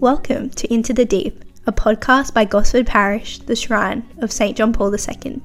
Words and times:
Welcome 0.00 0.48
to 0.52 0.72
Into 0.72 0.94
the 0.94 1.04
Deep, 1.04 1.44
a 1.66 1.72
podcast 1.72 2.32
by 2.32 2.46
Gosford 2.46 2.86
Parish, 2.86 3.40
the 3.40 3.54
Shrine 3.54 4.02
of 4.22 4.32
St. 4.32 4.56
John 4.56 4.72
Paul 4.72 4.94
II. 4.94 5.42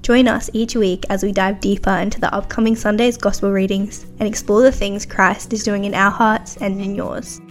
Join 0.00 0.28
us 0.28 0.48
each 0.54 0.74
week 0.74 1.04
as 1.10 1.22
we 1.22 1.30
dive 1.30 1.60
deeper 1.60 1.90
into 1.90 2.18
the 2.18 2.34
upcoming 2.34 2.74
Sunday's 2.74 3.18
Gospel 3.18 3.52
readings 3.52 4.04
and 4.18 4.22
explore 4.22 4.62
the 4.62 4.72
things 4.72 5.04
Christ 5.04 5.52
is 5.52 5.62
doing 5.62 5.84
in 5.84 5.92
our 5.92 6.10
hearts 6.10 6.56
and 6.56 6.80
in 6.80 6.94
yours. 6.94 7.42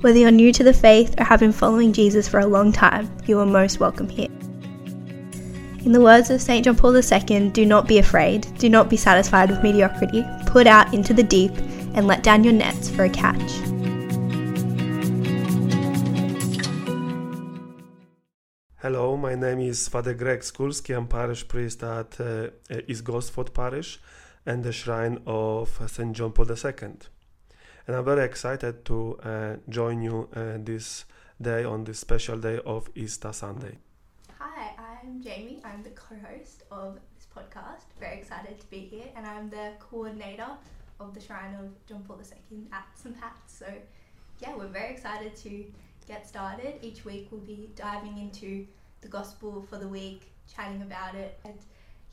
Whether 0.00 0.20
you're 0.20 0.30
new 0.30 0.50
to 0.54 0.64
the 0.64 0.72
faith 0.72 1.14
or 1.20 1.24
have 1.24 1.40
been 1.40 1.52
following 1.52 1.92
Jesus 1.92 2.26
for 2.26 2.40
a 2.40 2.46
long 2.46 2.72
time, 2.72 3.14
you 3.26 3.38
are 3.40 3.44
most 3.44 3.78
welcome 3.78 4.08
here. 4.08 4.30
In 5.84 5.92
the 5.92 6.00
words 6.00 6.30
of 6.30 6.40
St. 6.40 6.64
John 6.64 6.76
Paul 6.76 6.96
II, 6.96 7.50
do 7.50 7.66
not 7.66 7.86
be 7.86 7.98
afraid, 7.98 8.48
do 8.56 8.70
not 8.70 8.88
be 8.88 8.96
satisfied 8.96 9.50
with 9.50 9.62
mediocrity, 9.62 10.24
put 10.46 10.66
out 10.66 10.94
into 10.94 11.12
the 11.12 11.22
deep 11.22 11.52
and 11.92 12.06
let 12.06 12.22
down 12.22 12.44
your 12.44 12.54
nets 12.54 12.88
for 12.88 13.04
a 13.04 13.10
catch. 13.10 13.75
Name 19.40 19.60
is 19.60 19.88
Father 19.88 20.14
Greg 20.14 20.40
Skulski. 20.40 20.96
I'm 20.96 21.06
parish 21.08 21.46
priest 21.46 21.82
at 21.82 22.18
uh, 22.18 22.48
East 22.88 23.04
Gosford 23.04 23.52
Parish 23.52 24.00
and 24.46 24.64
the 24.64 24.72
Shrine 24.72 25.20
of 25.26 25.78
St. 25.86 26.16
John 26.16 26.32
Paul 26.32 26.50
II. 26.50 26.88
And 27.86 27.96
I'm 27.96 28.04
very 28.04 28.24
excited 28.24 28.82
to 28.86 29.18
uh, 29.22 29.56
join 29.68 30.00
you 30.00 30.30
uh, 30.34 30.56
this 30.58 31.04
day 31.40 31.64
on 31.64 31.84
this 31.84 31.98
special 31.98 32.38
day 32.38 32.60
of 32.64 32.88
Easter 32.94 33.30
Sunday. 33.30 33.76
Hi, 34.38 34.74
I'm 34.78 35.22
Jaimi. 35.22 35.62
I'm 35.66 35.82
the 35.82 35.90
co 35.90 36.14
host 36.14 36.62
of 36.70 36.98
this 37.14 37.26
podcast. 37.36 37.84
Very 38.00 38.16
excited 38.16 38.58
to 38.58 38.70
be 38.70 38.78
here, 38.78 39.08
and 39.16 39.26
I'm 39.26 39.50
the 39.50 39.72
coordinator 39.80 40.48
of 40.98 41.12
the 41.12 41.20
Shrine 41.20 41.54
of 41.60 41.68
John 41.86 42.02
Paul 42.08 42.20
II 42.22 42.58
at 42.72 42.86
St. 42.94 43.20
Pat's. 43.20 43.58
So, 43.58 43.66
yeah, 44.40 44.56
we're 44.56 44.68
very 44.68 44.94
excited 44.94 45.36
to 45.36 45.66
get 46.08 46.26
started. 46.26 46.76
Each 46.80 47.04
week 47.04 47.28
we'll 47.30 47.42
be 47.42 47.68
diving 47.76 48.16
into 48.16 48.66
the 49.06 49.12
gospel 49.12 49.64
for 49.70 49.78
the 49.78 49.86
week, 49.86 50.32
chatting 50.52 50.82
about 50.82 51.14
it, 51.14 51.38
and 51.44 51.54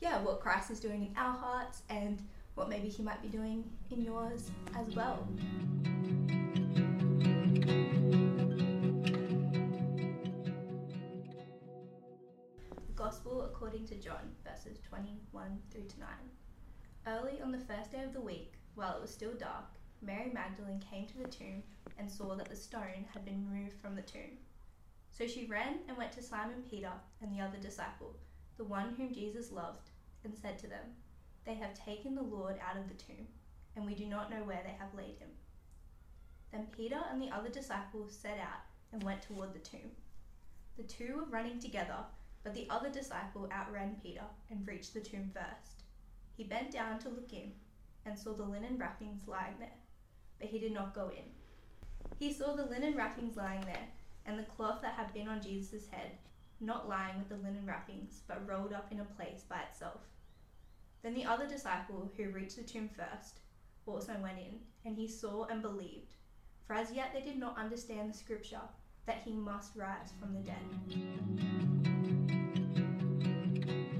yeah, 0.00 0.22
what 0.22 0.38
Christ 0.38 0.70
is 0.70 0.78
doing 0.78 1.06
in 1.06 1.16
our 1.16 1.36
hearts 1.36 1.82
and 1.90 2.22
what 2.54 2.68
maybe 2.68 2.88
He 2.88 3.02
might 3.02 3.20
be 3.20 3.26
doing 3.26 3.64
in 3.90 4.00
yours 4.00 4.52
as 4.78 4.94
well. 4.94 5.26
Gospel 12.94 13.42
according 13.42 13.88
to 13.88 13.96
John, 13.96 14.30
verses 14.48 14.78
21 14.88 15.58
through 15.72 15.82
to 15.82 15.98
9. 15.98 16.08
Early 17.08 17.40
on 17.42 17.50
the 17.50 17.58
first 17.58 17.90
day 17.90 18.04
of 18.04 18.12
the 18.12 18.20
week, 18.20 18.52
while 18.76 18.94
it 18.94 19.02
was 19.02 19.10
still 19.10 19.34
dark, 19.34 19.64
Mary 20.00 20.30
Magdalene 20.32 20.80
came 20.88 21.08
to 21.08 21.18
the 21.18 21.28
tomb 21.28 21.64
and 21.98 22.08
saw 22.08 22.36
that 22.36 22.48
the 22.48 22.54
stone 22.54 23.04
had 23.12 23.24
been 23.24 23.44
removed 23.50 23.74
from 23.82 23.96
the 23.96 24.02
tomb. 24.02 24.38
So 25.16 25.28
she 25.28 25.46
ran 25.46 25.78
and 25.86 25.96
went 25.96 26.10
to 26.12 26.22
Simon 26.22 26.64
Peter 26.68 26.90
and 27.22 27.32
the 27.32 27.40
other 27.40 27.58
disciple, 27.58 28.16
the 28.56 28.64
one 28.64 28.94
whom 28.96 29.14
Jesus 29.14 29.52
loved, 29.52 29.90
and 30.24 30.34
said 30.36 30.58
to 30.58 30.66
them, 30.66 30.86
They 31.44 31.54
have 31.54 31.72
taken 31.72 32.16
the 32.16 32.22
Lord 32.22 32.56
out 32.58 32.76
of 32.76 32.88
the 32.88 32.94
tomb, 32.94 33.28
and 33.76 33.86
we 33.86 33.94
do 33.94 34.06
not 34.06 34.28
know 34.28 34.42
where 34.42 34.62
they 34.64 34.74
have 34.76 34.92
laid 34.92 35.16
him. 35.18 35.28
Then 36.50 36.66
Peter 36.76 36.98
and 37.12 37.22
the 37.22 37.30
other 37.30 37.48
disciple 37.48 38.08
set 38.08 38.38
out 38.38 38.62
and 38.92 39.04
went 39.04 39.22
toward 39.22 39.54
the 39.54 39.60
tomb. 39.60 39.92
The 40.76 40.82
two 40.82 41.14
were 41.16 41.30
running 41.30 41.60
together, 41.60 41.98
but 42.42 42.52
the 42.52 42.66
other 42.68 42.90
disciple 42.90 43.48
outran 43.52 43.96
Peter 44.02 44.24
and 44.50 44.66
reached 44.66 44.94
the 44.94 45.00
tomb 45.00 45.30
first. 45.32 45.84
He 46.36 46.42
bent 46.42 46.72
down 46.72 46.98
to 47.00 47.08
look 47.08 47.32
in 47.32 47.52
and 48.04 48.18
saw 48.18 48.32
the 48.32 48.42
linen 48.42 48.78
wrappings 48.78 49.28
lying 49.28 49.54
there, 49.60 49.78
but 50.40 50.48
he 50.48 50.58
did 50.58 50.72
not 50.72 50.92
go 50.92 51.08
in. 51.10 51.24
He 52.18 52.32
saw 52.32 52.56
the 52.56 52.66
linen 52.66 52.96
wrappings 52.96 53.36
lying 53.36 53.60
there 53.60 53.88
and 54.26 54.38
the 54.38 54.44
cloth 54.44 54.80
that 54.82 54.94
had 54.94 55.12
been 55.12 55.28
on 55.28 55.42
Jesus' 55.42 55.86
head, 55.90 56.12
not 56.60 56.88
lying 56.88 57.18
with 57.18 57.28
the 57.28 57.36
linen 57.36 57.66
wrappings, 57.66 58.22
but 58.26 58.48
rolled 58.48 58.72
up 58.72 58.90
in 58.90 59.00
a 59.00 59.04
place 59.04 59.42
by 59.48 59.58
itself. 59.70 60.00
Then 61.02 61.14
the 61.14 61.26
other 61.26 61.46
disciple, 61.46 62.10
who 62.16 62.30
reached 62.30 62.56
the 62.56 62.62
tomb 62.62 62.88
first, 62.88 63.40
also 63.86 64.14
went 64.22 64.38
in, 64.38 64.60
and 64.84 64.96
he 64.96 65.06
saw 65.06 65.44
and 65.44 65.60
believed, 65.60 66.14
for 66.66 66.74
as 66.74 66.90
yet 66.92 67.10
they 67.12 67.20
did 67.20 67.38
not 67.38 67.58
understand 67.58 68.08
the 68.08 68.16
scripture 68.16 68.62
that 69.06 69.22
he 69.24 69.32
must 69.32 69.76
rise 69.76 70.12
from 70.18 70.32
the 70.32 70.40
dead. 70.40 70.56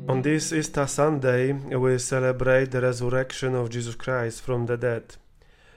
On 0.09 0.23
this 0.23 0.53
Easter 0.53 0.87
Sunday, 0.87 1.53
we 1.53 1.99
celebrate 1.99 2.71
the 2.71 2.81
resurrection 2.81 3.55
of 3.55 3.71
Jesus 3.71 3.95
Christ 3.95 4.41
from 4.43 4.67
the 4.67 4.77
dead, 4.77 5.17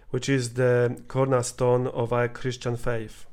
which 0.10 0.30
is 0.30 0.54
the 0.54 1.02
cornerstone 1.08 1.88
of 1.88 2.14
our 2.14 2.28
Christian 2.30 2.78
faith. 2.78 3.26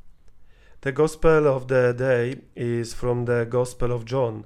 The 0.85 0.93
Gospel 0.93 1.49
of 1.49 1.69
the 1.69 1.95
day 1.97 2.43
is 2.55 2.93
from 2.93 3.25
the 3.25 3.47
Gospel 3.49 3.91
of 3.91 4.05
John, 4.05 4.45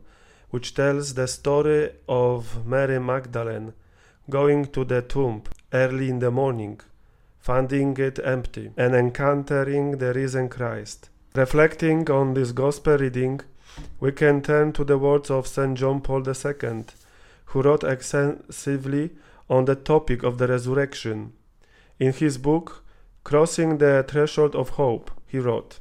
which 0.50 0.72
tells 0.72 1.14
the 1.14 1.26
story 1.26 1.90
of 2.08 2.64
Mary 2.64 3.00
Magdalene 3.00 3.72
going 4.30 4.66
to 4.66 4.84
the 4.84 5.02
tomb 5.02 5.42
early 5.72 6.08
in 6.08 6.20
the 6.20 6.30
morning, 6.30 6.80
finding 7.40 7.96
it 7.96 8.20
empty, 8.22 8.70
and 8.76 8.94
encountering 8.94 9.98
the 9.98 10.12
risen 10.14 10.48
Christ. 10.48 11.10
Reflecting 11.34 12.08
on 12.08 12.34
this 12.34 12.52
Gospel 12.52 12.98
reading, 12.98 13.40
we 13.98 14.12
can 14.12 14.40
turn 14.40 14.72
to 14.74 14.84
the 14.84 14.96
words 14.96 15.32
of 15.32 15.48
St. 15.48 15.76
John 15.76 16.00
Paul 16.00 16.22
II, 16.24 16.84
who 17.46 17.62
wrote 17.62 17.82
extensively 17.82 19.10
on 19.50 19.64
the 19.64 19.74
topic 19.74 20.22
of 20.22 20.38
the 20.38 20.46
resurrection. 20.46 21.32
In 21.98 22.12
his 22.12 22.38
book, 22.38 22.84
Crossing 23.24 23.78
the 23.78 24.04
Threshold 24.06 24.54
of 24.54 24.68
Hope, 24.80 25.10
he 25.26 25.40
wrote, 25.40 25.80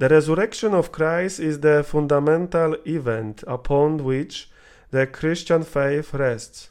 the 0.00 0.08
resurrection 0.08 0.72
of 0.72 0.92
Christ 0.92 1.38
is 1.40 1.60
the 1.60 1.84
fundamental 1.84 2.74
event 2.86 3.44
upon 3.46 4.02
which 4.02 4.50
the 4.90 5.06
Christian 5.06 5.62
faith 5.62 6.14
rests. 6.14 6.70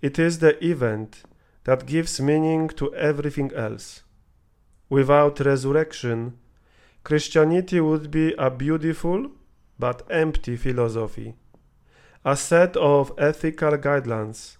It 0.00 0.16
is 0.20 0.38
the 0.38 0.54
event 0.64 1.24
that 1.64 1.86
gives 1.86 2.20
meaning 2.20 2.68
to 2.68 2.94
everything 2.94 3.52
else. 3.52 4.04
Without 4.88 5.40
resurrection, 5.40 6.38
Christianity 7.02 7.80
would 7.80 8.12
be 8.12 8.32
a 8.38 8.48
beautiful 8.48 9.32
but 9.76 10.06
empty 10.08 10.54
philosophy, 10.54 11.34
a 12.24 12.36
set 12.36 12.76
of 12.76 13.12
ethical 13.18 13.72
guidelines, 13.72 14.56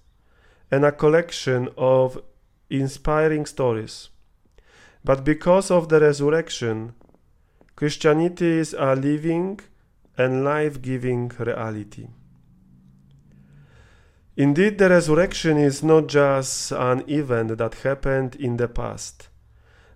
and 0.72 0.84
a 0.84 0.91
collection 0.91 1.68
of 1.78 2.20
inspiring 2.68 3.47
stories. 3.47 4.08
But 5.04 5.22
because 5.22 5.70
of 5.70 5.88
the 5.88 6.00
resurrection, 6.00 6.94
Christianity 7.76 8.59
is 8.59 8.72
a 8.72 8.97
living 8.97 9.60
and 10.16 10.42
life 10.42 10.81
giving 10.81 11.28
reality. 11.38 12.09
Indeed, 14.34 14.78
the 14.78 14.88
resurrection 14.88 15.59
is 15.59 15.82
not 15.82 16.06
just 16.06 16.72
an 16.72 17.04
event 17.06 17.59
that 17.59 17.75
happened 17.75 18.34
in 18.36 18.56
the 18.56 18.69
past, 18.69 19.28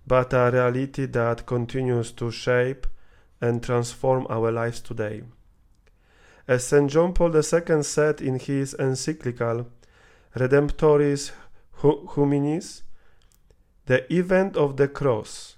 but 0.05 0.31
a 0.31 0.51
reality 0.53 1.07
that 1.07 1.47
continues 1.47 2.11
to 2.11 2.29
shape 2.29 2.85
and 3.41 3.63
transform 3.63 4.27
our 4.29 4.51
lives 4.51 4.79
today. 4.79 5.23
As 6.47 6.67
St. 6.67 6.87
John 6.87 7.13
Paul 7.13 7.35
II 7.35 7.81
said 7.81 8.21
in 8.21 8.37
his 8.37 8.75
encyclical 8.75 9.65
Redemptoris 10.35 11.31
Hominis, 11.81 12.83
the 13.87 14.13
event 14.13 14.55
of 14.55 14.77
the 14.77 14.87
cross 14.87 15.57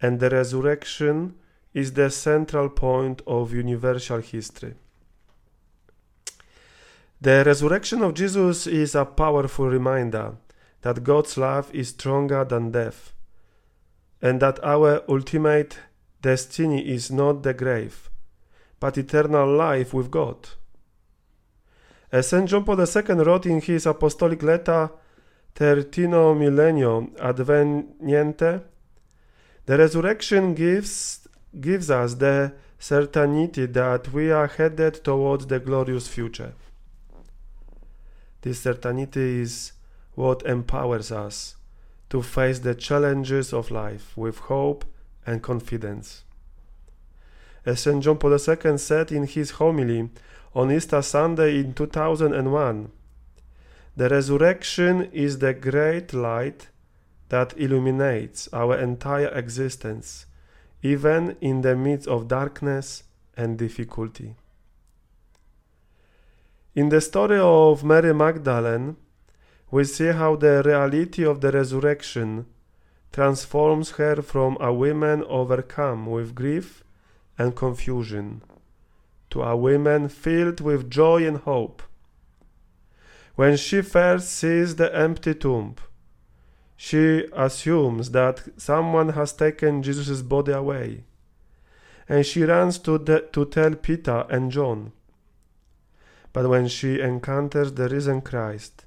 and 0.00 0.20
the 0.20 0.30
resurrection 0.30 1.34
is 1.72 1.92
the 1.92 2.10
central 2.10 2.68
point 2.68 3.22
of 3.26 3.52
universal 3.52 4.20
history. 4.20 4.74
The 7.20 7.44
resurrection 7.44 8.02
of 8.02 8.14
Jesus 8.14 8.66
is 8.66 8.94
a 8.94 9.04
powerful 9.04 9.68
reminder 9.68 10.36
that 10.82 11.04
God's 11.04 11.36
love 11.36 11.72
is 11.74 11.90
stronger 11.90 12.44
than 12.44 12.70
death, 12.70 13.12
and 14.22 14.40
that 14.40 14.62
our 14.64 15.02
ultimate 15.08 15.78
destiny 16.22 16.88
is 16.88 17.10
not 17.10 17.42
the 17.42 17.54
grave, 17.54 18.10
but 18.78 18.96
eternal 18.96 19.54
life 19.54 19.92
with 19.92 20.10
God. 20.10 20.48
As 22.10 22.28
St. 22.28 22.48
John 22.48 22.64
Paul 22.64 22.80
II 22.80 23.24
wrote 23.24 23.46
in 23.46 23.60
his 23.60 23.86
apostolic 23.86 24.42
letter 24.42 24.90
Tertio 25.54 26.34
Millennio 26.34 27.14
Adveniente, 27.20 28.62
the 29.66 29.78
resurrection 29.78 30.54
gives 30.54 31.28
gives 31.58 31.90
us 31.90 32.14
the 32.14 32.52
certainty 32.78 33.66
that 33.66 34.12
we 34.12 34.30
are 34.30 34.46
headed 34.46 35.02
towards 35.04 35.46
the 35.46 35.58
glorious 35.58 36.06
future. 36.06 36.52
This 38.42 38.60
certainty 38.60 39.40
is 39.42 39.72
what 40.14 40.42
empowers 40.42 41.12
us 41.12 41.56
to 42.08 42.22
face 42.22 42.60
the 42.60 42.74
challenges 42.74 43.52
of 43.52 43.70
life 43.70 44.16
with 44.16 44.38
hope 44.38 44.84
and 45.26 45.42
confidence. 45.42 46.24
As 47.66 47.80
St. 47.80 48.02
John 48.02 48.16
Paul 48.16 48.32
II 48.32 48.78
said 48.78 49.12
in 49.12 49.26
his 49.26 49.52
homily 49.52 50.08
on 50.54 50.72
Easter 50.72 51.02
Sunday 51.02 51.60
in 51.60 51.74
2001, 51.74 52.90
the 53.96 54.08
resurrection 54.08 55.10
is 55.12 55.38
the 55.38 55.52
great 55.52 56.14
light 56.14 56.68
that 57.28 57.54
illuminates 57.58 58.48
our 58.52 58.78
entire 58.78 59.28
existence 59.28 60.26
even 60.82 61.36
in 61.40 61.60
the 61.62 61.76
midst 61.76 62.08
of 62.08 62.28
darkness 62.28 63.04
and 63.36 63.58
difficulty. 63.58 64.34
In 66.74 66.88
the 66.88 67.00
story 67.00 67.38
of 67.38 67.84
Mary 67.84 68.14
Magdalene, 68.14 68.96
we 69.70 69.84
see 69.84 70.12
how 70.12 70.36
the 70.36 70.62
reality 70.64 71.24
of 71.24 71.40
the 71.40 71.52
resurrection 71.52 72.46
transforms 73.12 73.92
her 73.92 74.22
from 74.22 74.56
a 74.60 74.72
woman 74.72 75.24
overcome 75.24 76.06
with 76.06 76.34
grief 76.34 76.84
and 77.36 77.56
confusion 77.56 78.42
to 79.30 79.42
a 79.42 79.56
woman 79.56 80.08
filled 80.08 80.60
with 80.60 80.90
joy 80.90 81.26
and 81.26 81.38
hope. 81.38 81.82
When 83.36 83.56
she 83.56 83.80
first 83.82 84.30
sees 84.30 84.76
the 84.76 84.94
empty 84.94 85.34
tomb, 85.34 85.76
she 86.82 87.28
assumes 87.34 88.10
that 88.12 88.42
someone 88.56 89.10
has 89.10 89.34
taken 89.34 89.82
Jesus' 89.82 90.22
body 90.22 90.52
away, 90.52 91.04
and 92.08 92.24
she 92.24 92.42
runs 92.42 92.78
to, 92.78 92.98
to 93.32 93.44
tell 93.44 93.74
Peter 93.74 94.24
and 94.30 94.50
John. 94.50 94.90
But 96.32 96.48
when 96.48 96.68
she 96.68 96.98
encounters 96.98 97.74
the 97.74 97.86
risen 97.86 98.22
Christ, 98.22 98.86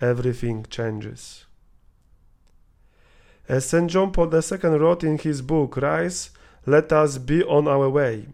everything 0.00 0.66
changes. 0.68 1.44
As 3.48 3.66
St. 3.66 3.88
John 3.88 4.10
Paul 4.10 4.34
II 4.34 4.70
wrote 4.70 5.04
in 5.04 5.16
his 5.16 5.40
book, 5.40 5.76
Rise, 5.76 6.30
let 6.66 6.92
us 6.92 7.18
be 7.18 7.44
on 7.44 7.68
our 7.68 7.88
way. 7.88 8.26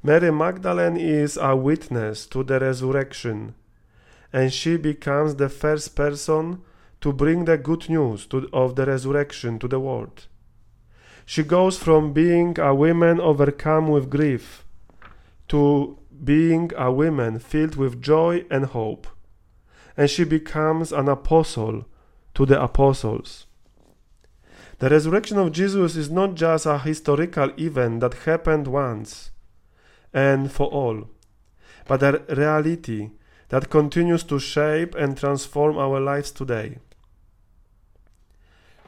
Mary 0.00 0.30
Magdalene 0.30 0.96
is 0.96 1.36
a 1.36 1.56
witness 1.56 2.26
to 2.26 2.44
the 2.44 2.60
resurrection, 2.60 3.56
and 4.32 4.52
she 4.52 4.76
becomes 4.76 5.34
the 5.34 5.48
first 5.48 5.96
person 5.96 6.60
to 7.02 7.12
bring 7.12 7.44
the 7.44 7.58
good 7.58 7.88
news 7.90 8.26
to, 8.26 8.48
of 8.52 8.76
the 8.76 8.86
resurrection 8.86 9.58
to 9.58 9.68
the 9.68 9.78
world. 9.78 10.26
She 11.26 11.42
goes 11.42 11.78
from 11.78 12.12
being 12.12 12.58
a 12.58 12.74
woman 12.74 13.20
overcome 13.20 13.88
with 13.88 14.08
grief 14.08 14.64
to 15.48 15.98
being 16.24 16.70
a 16.76 16.90
woman 16.90 17.38
filled 17.38 17.76
with 17.76 18.00
joy 18.00 18.44
and 18.50 18.66
hope, 18.66 19.06
and 19.96 20.08
she 20.08 20.24
becomes 20.24 20.92
an 20.92 21.08
apostle 21.08 21.84
to 22.34 22.46
the 22.46 22.60
apostles. 22.62 23.46
The 24.78 24.88
resurrection 24.88 25.38
of 25.38 25.52
Jesus 25.52 25.96
is 25.96 26.10
not 26.10 26.34
just 26.34 26.66
a 26.66 26.78
historical 26.78 27.50
event 27.58 28.00
that 28.00 28.14
happened 28.14 28.66
once 28.66 29.30
and 30.12 30.50
for 30.50 30.66
all, 30.68 31.08
but 31.86 32.02
a 32.02 32.22
reality 32.28 33.10
that 33.48 33.70
continues 33.70 34.24
to 34.24 34.38
shape 34.38 34.94
and 34.94 35.16
transform 35.16 35.76
our 35.76 36.00
lives 36.00 36.30
today. 36.30 36.78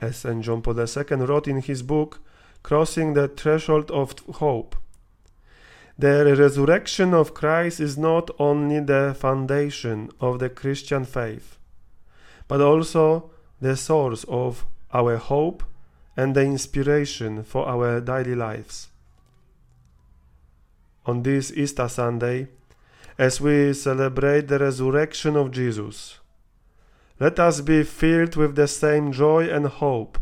As 0.04 0.16
St. 0.16 0.42
John 0.44 0.60
Paul 0.60 0.78
II 0.78 1.16
wrote 1.24 1.48
in 1.48 1.62
his 1.62 1.82
book, 1.82 2.20
Crossing 2.62 3.14
the 3.14 3.26
Threshold 3.26 3.90
of 3.90 4.14
Hope, 4.34 4.76
the 5.98 6.36
resurrection 6.38 7.14
of 7.14 7.32
Christ 7.32 7.80
is 7.80 7.96
not 7.96 8.30
only 8.38 8.80
the 8.80 9.16
foundation 9.18 10.10
of 10.20 10.40
the 10.40 10.50
Christian 10.50 11.06
faith, 11.06 11.56
but 12.48 12.60
also 12.60 13.30
the 13.62 13.76
source 13.76 14.24
of 14.24 14.66
our 14.92 15.16
hope 15.16 15.62
and 16.18 16.34
the 16.34 16.42
inspiration 16.42 17.42
for 17.42 17.66
our 17.66 17.98
daily 18.00 18.34
lives 18.34 18.88
on 21.06 21.22
this 21.22 21.50
Easter 21.52 21.88
Sunday 21.88 22.48
as 23.16 23.40
we 23.40 23.72
celebrate 23.72 24.48
the 24.48 24.58
resurrection 24.58 25.34
of 25.34 25.50
Jesus. 25.50 26.18
Let 27.20 27.38
us 27.38 27.60
be 27.60 27.84
filled 27.84 28.36
with 28.36 28.56
the 28.56 28.66
same 28.66 29.12
joy 29.12 29.48
and 29.48 29.66
hope 29.66 30.18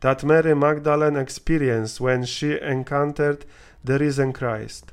that 0.00 0.24
Mary 0.24 0.54
Magdalene 0.54 1.16
experienced 1.16 2.00
when 2.00 2.24
she 2.24 2.60
encountered 2.60 3.46
the 3.82 3.98
risen 3.98 4.32
Christ. 4.32 4.92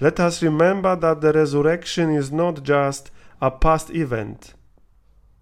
Let 0.00 0.20
us 0.20 0.42
remember 0.42 0.96
that 0.96 1.20
the 1.20 1.32
resurrection 1.32 2.10
is 2.10 2.30
not 2.30 2.62
just 2.62 3.10
a 3.40 3.50
past 3.50 3.90
event, 3.90 4.54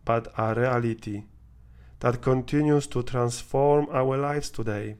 but 0.05 0.33
a 0.39 0.55
reality 0.55 1.25
that 2.01 2.23
continues 2.23 2.87
to 2.89 3.03
transform 3.03 3.89
our 3.91 4.17
lives 4.17 4.51
today 4.51 4.97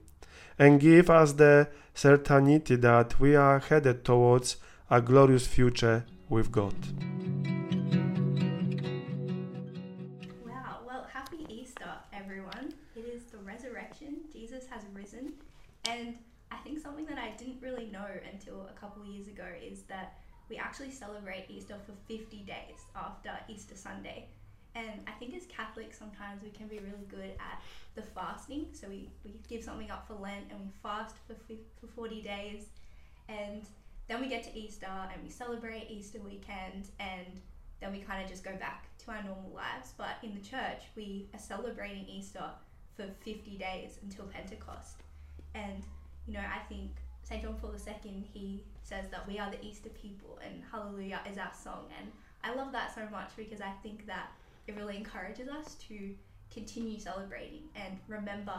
and 0.59 0.81
give 0.81 1.09
us 1.09 1.33
the 1.33 1.69
certainty 1.95 2.77
that 2.77 3.19
we 3.21 3.37
are 3.37 3.59
headed 3.59 4.05
towards 4.05 4.57
a 4.91 5.01
glorious 5.01 5.47
future 5.47 6.05
with 6.29 6.51
God. 6.51 6.75
And 15.91 16.15
I 16.53 16.57
think 16.59 16.79
something 16.79 17.07
that 17.07 17.19
I 17.19 17.31
didn't 17.37 17.61
really 17.61 17.87
know 17.87 18.07
until 18.33 18.69
a 18.69 18.79
couple 18.79 19.05
years 19.05 19.27
ago 19.27 19.47
is 19.61 19.83
that 19.83 20.19
we 20.49 20.57
actually 20.57 20.91
celebrate 20.91 21.47
Easter 21.49 21.77
for 21.85 21.93
50 22.07 22.39
days 22.39 22.79
after 22.95 23.31
Easter 23.49 23.77
Sunday. 23.77 24.29
And 24.77 25.01
I 25.09 25.13
think 25.13 25.35
as 25.35 25.47
Catholics, 25.47 25.99
sometimes 25.99 26.43
we 26.45 26.51
can 26.51 26.69
be 26.69 26.79
really 26.79 27.07
good 27.09 27.33
at 27.41 27.61
the 27.97 28.03
fasting. 28.03 28.67
So 28.73 28.89
we, 28.89 29.11
we 29.25 29.35
give 29.49 29.65
something 29.65 29.91
up 29.91 30.07
for 30.07 30.15
Lent 30.15 30.47
and 30.51 30.61
we 30.61 30.69
fast 30.81 31.17
for, 31.27 31.35
for 31.81 31.87
40 31.89 32.23
days. 32.23 32.67
And 33.29 33.63
then 34.07 34.21
we 34.21 34.29
get 34.29 34.45
to 34.45 34.57
Easter 34.57 34.87
and 34.87 35.21
we 35.25 35.31
celebrate 35.31 35.89
Easter 35.91 36.21
weekend. 36.21 36.91
And 37.01 37.41
then 37.81 37.91
we 37.91 37.99
kind 37.99 38.23
of 38.23 38.31
just 38.31 38.45
go 38.45 38.55
back 38.57 38.87
to 38.99 39.11
our 39.11 39.23
normal 39.25 39.51
lives. 39.53 39.93
But 39.97 40.19
in 40.23 40.35
the 40.35 40.41
church, 40.41 40.83
we 40.95 41.29
are 41.35 41.41
celebrating 41.41 42.07
Easter 42.07 42.45
for 42.97 43.07
50 43.25 43.57
days 43.59 43.99
until 44.03 44.27
Pentecost. 44.27 45.03
And, 45.55 45.83
you 46.27 46.35
know, 46.35 46.41
I 46.41 46.61
think 46.69 46.91
St. 47.23 47.43
John 47.43 47.55
Paul 47.61 47.75
II, 47.75 48.25
he 48.33 48.63
says 48.83 49.07
that 49.11 49.27
we 49.27 49.39
are 49.39 49.51
the 49.51 49.65
Easter 49.65 49.91
people 49.91 50.39
and 50.45 50.63
Hallelujah 50.71 51.21
is 51.31 51.39
our 51.39 51.53
song. 51.55 51.87
And 51.99 52.11
I 52.43 52.55
love 52.55 52.73
that 52.73 52.95
so 52.95 53.03
much 53.11 53.31
because 53.37 53.61
I 53.61 53.73
think 53.83 54.07
that 54.07 54.31
it 54.67 54.77
really 54.77 54.97
encourages 54.97 55.49
us 55.49 55.75
to 55.89 56.15
continue 56.51 56.99
celebrating 56.99 57.63
and 57.77 57.99
remember 58.09 58.59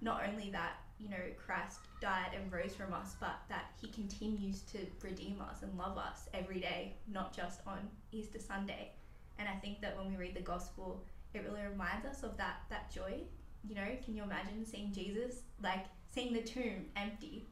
not 0.00 0.22
only 0.28 0.50
that 0.50 0.78
you 0.98 1.08
know 1.08 1.16
Christ 1.44 1.80
died 2.00 2.30
and 2.34 2.52
rose 2.52 2.74
from 2.74 2.92
us, 2.92 3.14
but 3.20 3.36
that 3.48 3.72
He 3.80 3.88
continues 3.88 4.62
to 4.72 4.78
redeem 5.02 5.40
us 5.40 5.62
and 5.62 5.76
love 5.78 5.96
us 5.96 6.28
every 6.34 6.60
day, 6.60 6.94
not 7.12 7.34
just 7.34 7.60
on 7.66 7.78
Easter 8.12 8.38
Sunday. 8.38 8.92
And 9.38 9.48
I 9.48 9.54
think 9.54 9.80
that 9.80 9.96
when 9.96 10.10
we 10.10 10.16
read 10.16 10.34
the 10.34 10.40
Gospel, 10.40 11.04
it 11.34 11.44
really 11.44 11.62
reminds 11.68 12.06
us 12.06 12.22
of 12.22 12.36
that 12.36 12.62
that 12.70 12.92
joy. 12.92 13.20
You 13.68 13.74
know, 13.74 13.86
can 14.04 14.14
you 14.14 14.22
imagine 14.22 14.64
seeing 14.64 14.92
Jesus 14.92 15.42
like 15.62 15.86
seeing 16.18 16.32
the 16.32 16.42
tomb 16.42 16.86
empty, 16.96 17.46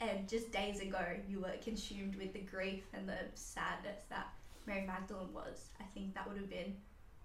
and 0.00 0.28
just 0.28 0.52
days 0.52 0.80
ago 0.80 0.98
you 1.28 1.40
were 1.40 1.54
consumed 1.62 2.14
with 2.16 2.32
the 2.32 2.40
grief 2.40 2.84
and 2.92 3.08
the 3.08 3.18
sadness 3.34 4.00
that 4.10 4.28
Mary 4.66 4.86
Magdalene 4.86 5.32
was. 5.32 5.70
I 5.80 5.84
think 5.94 6.14
that 6.14 6.28
would 6.28 6.36
have 6.36 6.50
been 6.50 6.76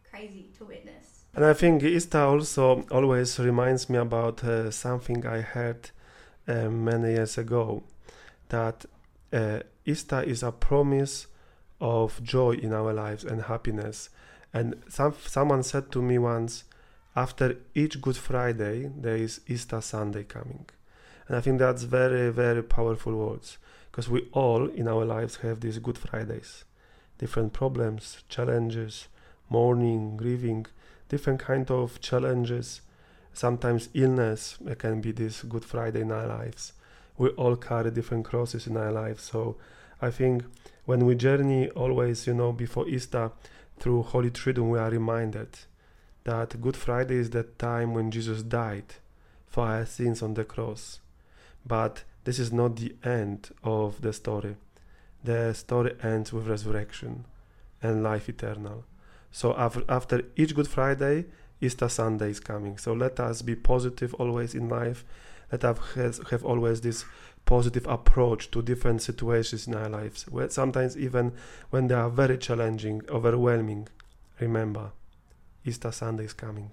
crazy 0.09 0.51
to 0.57 0.65
witness. 0.65 1.25
And 1.35 1.43
I 1.43 1.53
think 1.53 1.83
Easter 1.83 2.19
also 2.19 2.85
always 2.91 3.39
reminds 3.39 3.89
me 3.89 3.97
about 3.97 4.43
uh, 4.43 4.71
something 4.71 5.25
I 5.25 5.41
heard 5.41 5.89
uh, 6.47 6.69
many 6.69 7.13
years 7.13 7.37
ago 7.37 7.83
that 8.49 8.85
uh, 9.33 9.59
Easter 9.85 10.21
is 10.21 10.43
a 10.43 10.51
promise 10.51 11.27
of 11.81 12.23
joy 12.23 12.51
in 12.51 12.71
our 12.73 12.93
lives 12.93 13.23
and 13.23 13.41
happiness. 13.43 14.09
And 14.53 14.75
some, 14.87 15.15
someone 15.25 15.63
said 15.63 15.91
to 15.91 16.01
me 16.01 16.19
once, 16.19 16.63
after 17.15 17.57
each 17.75 18.01
Good 18.01 18.17
Friday, 18.17 18.91
there 18.97 19.15
is 19.15 19.41
Easter 19.47 19.81
Sunday 19.81 20.23
coming. 20.23 20.65
And 21.27 21.37
I 21.37 21.41
think 21.41 21.59
that's 21.59 21.83
very, 21.83 22.31
very 22.31 22.63
powerful 22.63 23.15
words 23.15 23.57
because 23.91 24.09
we 24.09 24.27
all 24.31 24.67
in 24.67 24.87
our 24.87 25.05
lives 25.05 25.37
have 25.37 25.59
these 25.59 25.77
Good 25.77 25.97
Fridays, 25.97 26.63
different 27.19 27.53
problems, 27.53 28.23
challenges, 28.29 29.07
mourning, 29.47 30.17
grieving, 30.17 30.65
different 31.07 31.39
kind 31.39 31.69
of 31.69 32.01
challenges. 32.01 32.81
Sometimes 33.33 33.89
illness 33.93 34.57
can 34.79 34.99
be 34.99 35.11
this 35.11 35.43
Good 35.43 35.63
Friday 35.63 36.01
in 36.01 36.11
our 36.11 36.27
lives. 36.27 36.73
We 37.17 37.29
all 37.29 37.55
carry 37.55 37.91
different 37.91 38.25
crosses 38.25 38.65
in 38.65 38.75
our 38.75 38.91
lives. 38.91 39.21
So 39.23 39.57
I 40.01 40.09
think 40.09 40.43
when 40.85 41.05
we 41.05 41.13
journey 41.13 41.69
always, 41.69 42.25
you 42.25 42.33
know, 42.33 42.51
before 42.51 42.87
Easter 42.87 43.31
through 43.77 44.01
Holy 44.01 44.31
Triduum, 44.31 44.71
we 44.71 44.79
are 44.79 44.89
reminded 44.89 45.49
that 46.23 46.61
Good 46.61 46.77
Friday 46.77 47.15
is 47.15 47.29
the 47.31 47.43
time 47.43 47.93
when 47.93 48.11
Jesus 48.11 48.43
died 48.43 48.95
for 49.45 49.67
our 49.67 49.85
sins 49.85 50.21
on 50.21 50.33
the 50.33 50.43
cross. 50.43 50.99
But 51.65 52.03
this 52.23 52.39
is 52.39 52.51
not 52.51 52.77
the 52.77 52.95
end 53.03 53.51
of 53.63 54.01
the 54.01 54.13
story. 54.13 54.55
The 55.23 55.53
story 55.53 55.95
ends 56.01 56.33
with 56.33 56.47
resurrection 56.47 57.25
and 57.81 58.03
life 58.03 58.29
eternal. 58.29 58.85
So 59.31 59.53
after, 59.57 60.21
each 60.35 60.55
Good 60.55 60.67
Friday, 60.67 61.25
Easter 61.59 61.89
Sunday 61.89 62.29
is 62.29 62.39
coming. 62.39 62.77
So 62.77 62.93
let 62.93 63.19
us 63.19 63.41
be 63.41 63.55
positive 63.55 64.13
always 64.15 64.53
in 64.53 64.69
life. 64.69 65.05
Let 65.51 65.65
us 65.65 66.19
have, 66.29 66.45
always 66.45 66.81
this 66.81 67.05
positive 67.45 67.85
approach 67.87 68.51
to 68.51 68.61
different 68.61 69.01
situations 69.01 69.67
in 69.67 69.75
our 69.75 69.89
lives. 69.89 70.25
Sometimes 70.49 70.97
even 70.97 71.33
when 71.69 71.87
they 71.87 71.95
are 71.95 72.09
very 72.09 72.37
challenging, 72.37 73.01
overwhelming, 73.09 73.87
remember, 74.39 74.91
Easter 75.65 75.91
Sunday 75.91 76.25
is 76.25 76.33
coming. 76.33 76.69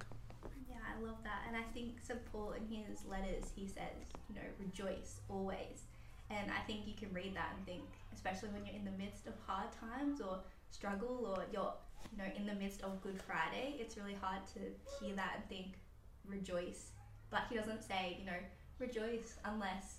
Yeah, 0.68 0.76
I 0.82 1.00
love 1.04 1.18
that. 1.22 1.42
And 1.46 1.56
I 1.56 1.62
think 1.72 2.00
St. 2.02 2.18
Paul 2.32 2.54
in 2.58 2.66
his 2.66 3.04
letters, 3.08 3.52
he 3.54 3.66
says, 3.66 3.94
you 4.28 4.34
know, 4.34 4.46
rejoice 4.58 5.20
always. 5.28 5.86
And 6.28 6.50
I 6.50 6.60
think 6.66 6.86
you 6.86 6.94
can 6.94 7.12
read 7.14 7.34
that 7.36 7.54
and 7.56 7.66
think, 7.66 7.82
especially 8.12 8.48
when 8.50 8.66
you're 8.66 8.74
in 8.74 8.84
the 8.84 8.98
midst 9.02 9.26
of 9.26 9.34
hard 9.46 9.68
times 9.72 10.20
or 10.20 10.38
struggle 10.70 11.34
or 11.36 11.44
you're, 11.52 11.72
you 12.10 12.18
know, 12.18 12.30
in 12.36 12.46
the 12.46 12.54
midst 12.54 12.82
of 12.82 13.00
Good 13.02 13.20
Friday, 13.22 13.76
it's 13.78 13.96
really 13.96 14.16
hard 14.20 14.40
to 14.54 14.60
hear 14.98 15.14
that 15.14 15.34
and 15.36 15.48
think, 15.48 15.78
rejoice. 16.26 16.90
But 17.30 17.42
he 17.48 17.56
doesn't 17.56 17.82
say, 17.82 18.16
you 18.18 18.26
know, 18.26 18.38
rejoice 18.80 19.36
unless 19.44 19.98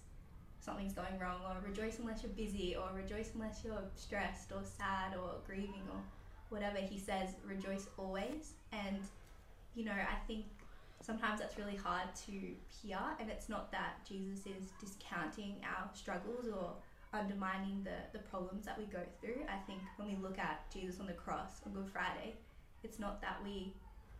something's 0.59 0.93
going 0.93 1.17
wrong 1.19 1.41
or 1.49 1.55
rejoice 1.67 1.99
unless 1.99 2.23
you're 2.23 2.31
busy 2.33 2.75
or 2.75 2.89
rejoice 2.95 3.31
unless 3.35 3.61
you're 3.63 3.83
stressed 3.95 4.51
or 4.51 4.61
sad 4.63 5.15
or 5.15 5.35
grieving 5.45 5.83
or 5.91 5.99
whatever. 6.51 6.77
He 6.77 6.99
says, 6.99 7.29
rejoice 7.45 7.87
always. 7.97 8.53
And, 8.71 8.99
you 9.75 9.85
know, 9.85 9.91
I 9.93 10.15
think 10.27 10.45
sometimes 11.01 11.39
that's 11.39 11.57
really 11.57 11.75
hard 11.75 12.13
to 12.27 12.31
hear, 12.81 12.99
and 13.19 13.29
it's 13.29 13.49
not 13.49 13.71
that 13.71 14.05
Jesus 14.07 14.45
is 14.45 14.69
discounting 14.79 15.55
our 15.65 15.89
struggles 15.93 16.47
or 16.47 16.73
undermining 17.13 17.83
the, 17.83 18.17
the 18.17 18.23
problems 18.25 18.65
that 18.65 18.77
we 18.77 18.85
go 18.85 19.01
through. 19.19 19.41
I 19.49 19.57
think 19.65 19.79
when 19.97 20.07
we 20.07 20.15
look 20.15 20.37
at 20.37 20.69
Jesus 20.71 20.99
on 20.99 21.07
the 21.07 21.13
cross 21.13 21.61
on 21.65 21.73
Good 21.73 21.89
Friday, 21.89 22.35
it's 22.83 22.99
not 22.99 23.21
that 23.21 23.39
we 23.43 23.73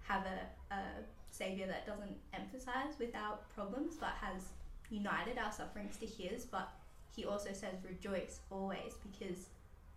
have 0.04 0.26
a, 0.26 0.74
a 0.74 0.82
Savior 1.30 1.68
that 1.68 1.86
doesn't 1.86 2.18
emphasize 2.34 3.00
with 3.00 3.16
our 3.16 3.38
problems 3.56 3.96
but 4.00 4.14
has 4.20 4.44
united 4.90 5.38
our 5.38 5.52
sufferings 5.52 5.98
to 5.98 6.06
His, 6.06 6.46
but 6.46 6.70
He 7.16 7.26
also 7.26 7.54
says, 7.54 7.76
rejoice 7.88 8.42
always 8.50 8.96
because 9.10 9.48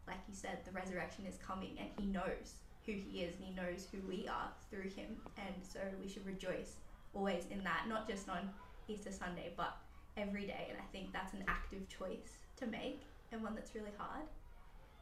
like 0.06 0.18
you 0.28 0.34
said, 0.34 0.58
the 0.64 0.72
resurrection 0.72 1.24
is 1.26 1.38
coming 1.46 1.76
and 1.78 1.88
he 1.98 2.06
knows 2.06 2.54
who 2.86 2.92
he 2.92 3.22
is 3.22 3.34
and 3.36 3.44
he 3.44 3.54
knows 3.54 3.86
who 3.90 3.98
we 4.06 4.28
are 4.28 4.50
through 4.70 4.90
him. 4.90 5.16
And 5.38 5.54
so 5.62 5.80
we 6.00 6.08
should 6.08 6.26
rejoice 6.26 6.76
always 7.14 7.44
in 7.50 7.62
that, 7.64 7.86
not 7.88 8.08
just 8.08 8.28
on 8.28 8.50
Easter 8.88 9.12
Sunday, 9.12 9.52
but 9.56 9.76
every 10.16 10.46
day. 10.46 10.68
And 10.70 10.78
I 10.78 10.84
think 10.92 11.12
that's 11.12 11.32
an 11.32 11.44
active 11.48 11.88
choice 11.88 12.44
to 12.56 12.66
make 12.66 13.02
and 13.32 13.42
one 13.42 13.54
that's 13.54 13.74
really 13.74 13.92
hard. 13.98 14.26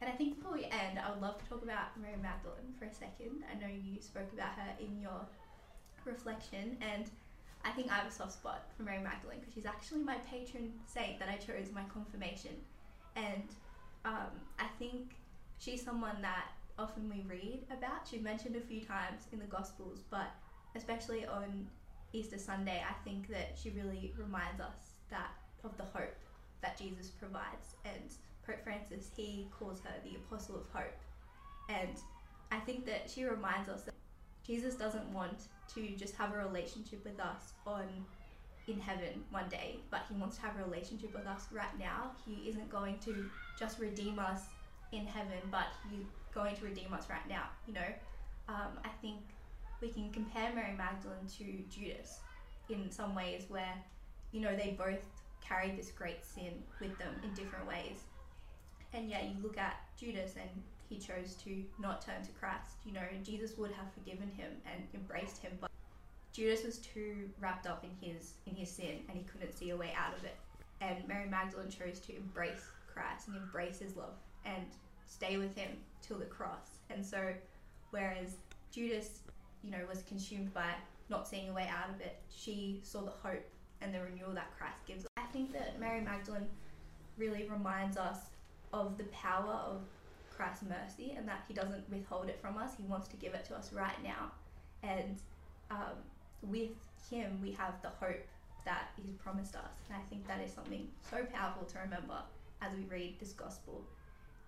And 0.01 0.11
I 0.11 0.15
think 0.15 0.37
before 0.37 0.53
we 0.53 0.65
end, 0.65 0.99
I 0.99 1.11
would 1.11 1.21
love 1.21 1.37
to 1.39 1.45
talk 1.47 1.63
about 1.63 1.95
Mary 2.01 2.17
Magdalene 2.21 2.73
for 2.77 2.85
a 2.85 2.93
second. 2.93 3.43
I 3.49 3.55
know 3.59 3.71
you 3.71 4.01
spoke 4.01 4.31
about 4.33 4.51
her 4.55 4.75
in 4.79 4.99
your 4.99 5.25
reflection, 6.03 6.75
and 6.81 7.09
I 7.63 7.71
think 7.71 7.89
I 7.89 7.95
have 7.95 8.07
a 8.07 8.11
soft 8.11 8.33
spot 8.33 8.67
for 8.75 8.83
Mary 8.83 8.99
Magdalene 8.99 9.39
because 9.39 9.53
she's 9.53 9.65
actually 9.65 10.03
my 10.03 10.17
patron 10.29 10.73
saint 10.85 11.19
that 11.19 11.29
I 11.29 11.37
chose 11.37 11.71
my 11.73 11.83
confirmation. 11.93 12.51
And 13.15 13.47
um, 14.05 14.31
I 14.59 14.67
think 14.79 15.15
she's 15.59 15.83
someone 15.83 16.21
that 16.21 16.47
often 16.77 17.09
we 17.09 17.23
read 17.27 17.65
about. 17.71 18.07
She's 18.09 18.21
mentioned 18.21 18.55
a 18.55 18.61
few 18.61 18.81
times 18.81 19.27
in 19.31 19.39
the 19.39 19.45
Gospels, 19.45 20.03
but 20.09 20.31
especially 20.75 21.25
on 21.25 21.67
Easter 22.11 22.37
Sunday, 22.37 22.83
I 22.87 22.93
think 23.03 23.27
that 23.29 23.57
she 23.61 23.69
really 23.71 24.13
reminds 24.17 24.59
us 24.61 24.93
that 25.09 25.31
of 25.63 25.75
the 25.77 25.83
hope 25.83 26.15
that 26.61 26.77
Jesus 26.77 27.09
provides. 27.09 27.75
And 27.85 28.11
Pope 28.45 28.63
Francis, 28.63 29.09
he 29.15 29.47
calls 29.57 29.79
her 29.81 29.93
the 30.03 30.15
apostle 30.15 30.57
of 30.57 30.65
hope. 30.73 30.97
And 31.69 31.97
I 32.51 32.59
think 32.59 32.85
that 32.85 33.09
she 33.09 33.23
reminds 33.23 33.69
us 33.69 33.83
that 33.83 33.93
Jesus 34.45 34.75
doesn't 34.75 35.07
want 35.13 35.47
to 35.75 35.87
just 35.95 36.15
have 36.15 36.33
a 36.33 36.37
relationship 36.37 37.03
with 37.05 37.19
us 37.19 37.53
on 37.65 37.85
in 38.67 38.79
heaven 38.79 39.23
one 39.29 39.49
day, 39.49 39.77
but 39.91 40.01
he 40.09 40.15
wants 40.15 40.37
to 40.37 40.41
have 40.43 40.57
a 40.57 40.63
relationship 40.63 41.13
with 41.13 41.27
us 41.27 41.47
right 41.51 41.77
now. 41.77 42.11
He 42.25 42.49
isn't 42.49 42.69
going 42.69 42.97
to 42.99 43.29
just 43.59 43.79
redeem 43.79 44.19
us 44.19 44.41
in 44.91 45.05
heaven, 45.05 45.39
but 45.51 45.67
he's 45.91 46.05
going 46.33 46.55
to 46.55 46.65
redeem 46.65 46.93
us 46.93 47.09
right 47.09 47.27
now. 47.27 47.45
You 47.67 47.73
know, 47.73 47.89
um, 48.47 48.79
I 48.83 48.89
think 49.01 49.19
we 49.81 49.89
can 49.89 50.11
compare 50.11 50.53
Mary 50.53 50.75
Magdalene 50.77 51.27
to 51.37 51.45
Judas 51.69 52.19
in 52.69 52.89
some 52.89 53.15
ways 53.15 53.45
where, 53.49 53.75
you 54.31 54.39
know, 54.39 54.55
they 54.55 54.75
both 54.77 54.99
carried 55.41 55.77
this 55.77 55.91
great 55.91 56.23
sin 56.23 56.63
with 56.79 56.97
them 56.97 57.13
in 57.23 57.33
different 57.33 57.67
ways. 57.67 57.97
And 58.93 59.09
yet 59.09 59.25
you 59.25 59.41
look 59.41 59.57
at 59.57 59.81
Judas 59.99 60.35
and 60.39 60.49
he 60.87 60.97
chose 60.97 61.35
to 61.43 61.63
not 61.79 62.05
turn 62.05 62.21
to 62.23 62.31
Christ. 62.31 62.77
You 62.85 62.93
know, 62.93 63.01
Jesus 63.23 63.57
would 63.57 63.71
have 63.71 63.91
forgiven 63.93 64.29
him 64.37 64.51
and 64.71 64.83
embraced 64.93 65.39
him, 65.39 65.51
but 65.59 65.69
Judas 66.33 66.63
was 66.63 66.79
too 66.79 67.29
wrapped 67.39 67.67
up 67.67 67.85
in 67.85 68.09
his 68.09 68.33
in 68.47 68.55
his 68.55 68.69
sin 68.69 68.99
and 69.07 69.17
he 69.17 69.23
couldn't 69.23 69.55
see 69.55 69.69
a 69.69 69.77
way 69.77 69.93
out 69.95 70.17
of 70.17 70.23
it. 70.23 70.35
And 70.81 71.07
Mary 71.07 71.29
Magdalene 71.29 71.69
chose 71.69 71.99
to 72.01 72.15
embrace 72.15 72.65
Christ 72.91 73.27
and 73.27 73.37
embrace 73.37 73.79
his 73.79 73.95
love 73.95 74.15
and 74.43 74.65
stay 75.05 75.37
with 75.37 75.55
him 75.55 75.69
till 76.01 76.17
the 76.17 76.25
cross. 76.25 76.79
And 76.89 77.05
so 77.05 77.33
whereas 77.91 78.37
Judas, 78.71 79.19
you 79.63 79.71
know, 79.71 79.77
was 79.87 80.01
consumed 80.03 80.53
by 80.53 80.71
not 81.09 81.27
seeing 81.27 81.49
a 81.49 81.53
way 81.53 81.69
out 81.69 81.89
of 81.93 82.01
it, 82.01 82.17
she 82.35 82.81
saw 82.83 83.01
the 83.01 83.11
hope 83.11 83.45
and 83.81 83.93
the 83.93 84.01
renewal 84.01 84.33
that 84.33 84.51
Christ 84.57 84.79
gives. 84.87 85.05
I 85.17 85.25
think 85.31 85.53
that 85.53 85.79
Mary 85.79 86.01
Magdalene 86.01 86.47
really 87.17 87.47
reminds 87.47 87.97
us 87.97 88.17
of 88.73 88.97
the 88.97 89.03
power 89.05 89.53
of 89.53 89.81
Christ's 90.35 90.63
mercy 90.63 91.13
and 91.15 91.27
that 91.27 91.43
he 91.47 91.53
doesn't 91.53 91.87
withhold 91.91 92.29
it 92.29 92.39
from 92.41 92.57
us. 92.57 92.71
He 92.75 92.83
wants 92.83 93.07
to 93.09 93.17
give 93.17 93.35
it 93.35 93.45
to 93.45 93.55
us 93.55 93.71
right 93.71 94.01
now. 94.03 94.31
And 94.81 95.17
um, 95.69 95.97
with 96.43 96.71
him, 97.09 97.39
we 97.41 97.51
have 97.51 97.81
the 97.81 97.89
hope 97.89 98.25
that 98.65 98.89
he's 99.03 99.15
promised 99.15 99.55
us. 99.55 99.71
And 99.89 99.97
I 99.97 100.01
think 100.09 100.27
that 100.27 100.41
is 100.41 100.51
something 100.53 100.87
so 101.09 101.25
powerful 101.33 101.65
to 101.65 101.79
remember 101.79 102.17
as 102.61 102.71
we 102.75 102.83
read 102.85 103.19
this 103.19 103.33
gospel. 103.33 103.83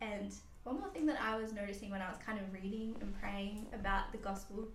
And 0.01 0.33
one 0.63 0.79
more 0.79 0.89
thing 0.89 1.05
that 1.07 1.21
I 1.21 1.37
was 1.37 1.53
noticing 1.53 1.91
when 1.91 2.01
I 2.01 2.09
was 2.09 2.17
kind 2.25 2.39
of 2.39 2.53
reading 2.53 2.95
and 3.01 3.13
praying 3.19 3.65
about 3.73 4.11
the 4.11 4.17
gospel 4.17 4.67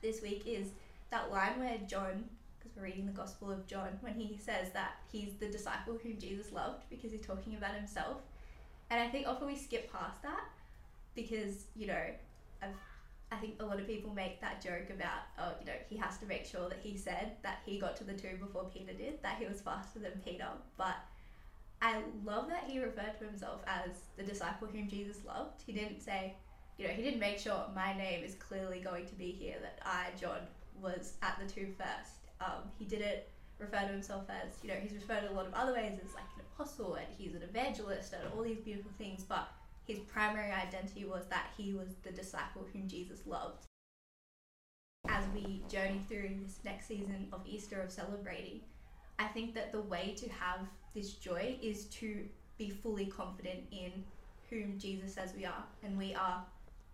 this 0.00 0.22
week 0.22 0.44
is 0.46 0.68
that 1.10 1.30
line 1.30 1.58
where 1.58 1.78
John, 1.86 2.24
because 2.58 2.76
we're 2.76 2.84
reading 2.84 3.06
the 3.06 3.12
gospel 3.12 3.50
of 3.50 3.66
John, 3.66 3.98
when 4.00 4.14
he 4.14 4.38
says 4.38 4.72
that 4.72 4.96
he's 5.10 5.34
the 5.40 5.48
disciple 5.48 5.98
whom 6.02 6.18
Jesus 6.18 6.52
loved 6.52 6.84
because 6.88 7.12
he's 7.12 7.26
talking 7.26 7.56
about 7.56 7.74
himself. 7.74 8.18
And 8.90 9.00
I 9.00 9.08
think 9.08 9.26
often 9.26 9.48
we 9.48 9.56
skip 9.56 9.92
past 9.92 10.22
that 10.22 10.44
because, 11.14 11.66
you 11.76 11.88
know, 11.88 12.04
I've 12.62 12.74
I 13.30 13.36
think 13.36 13.56
a 13.60 13.64
lot 13.64 13.78
of 13.78 13.86
people 13.86 14.12
make 14.14 14.40
that 14.40 14.62
joke 14.62 14.88
about, 14.90 15.22
oh, 15.38 15.52
you 15.60 15.66
know, 15.66 15.78
he 15.88 15.96
has 15.96 16.16
to 16.18 16.26
make 16.26 16.46
sure 16.46 16.68
that 16.68 16.78
he 16.82 16.96
said 16.96 17.32
that 17.42 17.60
he 17.66 17.78
got 17.78 17.96
to 17.96 18.04
the 18.04 18.14
tomb 18.14 18.38
before 18.40 18.70
Peter 18.72 18.92
did, 18.94 19.22
that 19.22 19.36
he 19.38 19.46
was 19.46 19.60
faster 19.60 19.98
than 19.98 20.12
Peter. 20.24 20.46
But 20.78 20.96
I 21.82 22.00
love 22.24 22.48
that 22.48 22.64
he 22.66 22.80
referred 22.80 23.18
to 23.18 23.26
himself 23.26 23.60
as 23.66 23.90
the 24.16 24.22
disciple 24.22 24.68
whom 24.68 24.88
Jesus 24.88 25.18
loved. 25.26 25.62
He 25.66 25.72
didn't 25.72 26.00
say, 26.00 26.34
you 26.78 26.88
know, 26.88 26.94
he 26.94 27.02
didn't 27.02 27.20
make 27.20 27.38
sure 27.38 27.64
my 27.74 27.96
name 27.96 28.24
is 28.24 28.34
clearly 28.34 28.80
going 28.80 29.06
to 29.06 29.14
be 29.14 29.30
here, 29.30 29.56
that 29.60 29.78
I, 29.84 30.06
John, 30.18 30.40
was 30.80 31.14
at 31.22 31.38
the 31.38 31.52
tomb 31.52 31.74
first. 31.76 32.18
Um, 32.40 32.70
he 32.78 32.86
didn't 32.86 33.24
refer 33.58 33.80
to 33.80 33.88
himself 33.88 34.24
as, 34.30 34.52
you 34.62 34.68
know, 34.68 34.76
he's 34.80 34.92
referred 34.92 35.22
to 35.22 35.30
a 35.30 35.34
lot 35.34 35.46
of 35.46 35.54
other 35.54 35.74
ways 35.74 35.98
as 36.02 36.14
like 36.14 36.24
an 36.36 36.44
apostle 36.54 36.94
and 36.94 37.06
he's 37.18 37.34
an 37.34 37.42
evangelist 37.42 38.12
and 38.12 38.22
all 38.32 38.42
these 38.42 38.58
beautiful 38.58 38.92
things, 38.96 39.24
but 39.28 39.48
his 39.88 40.00
primary 40.00 40.52
identity 40.52 41.06
was 41.06 41.24
that 41.30 41.46
he 41.56 41.72
was 41.72 41.96
the 42.02 42.10
disciple 42.10 42.66
whom 42.72 42.86
Jesus 42.86 43.26
loved. 43.26 43.64
As 45.08 45.24
we 45.34 45.64
journey 45.66 46.02
through 46.06 46.36
this 46.42 46.58
next 46.62 46.86
season 46.86 47.28
of 47.32 47.40
Easter 47.46 47.80
of 47.80 47.90
celebrating, 47.90 48.60
I 49.18 49.28
think 49.28 49.54
that 49.54 49.72
the 49.72 49.80
way 49.80 50.14
to 50.18 50.28
have 50.28 50.60
this 50.94 51.14
joy 51.14 51.56
is 51.62 51.86
to 51.86 52.26
be 52.58 52.68
fully 52.68 53.06
confident 53.06 53.60
in 53.72 54.04
whom 54.50 54.78
Jesus 54.78 55.14
says 55.14 55.32
we 55.34 55.46
are, 55.46 55.64
and 55.82 55.96
we 55.96 56.14
are 56.14 56.44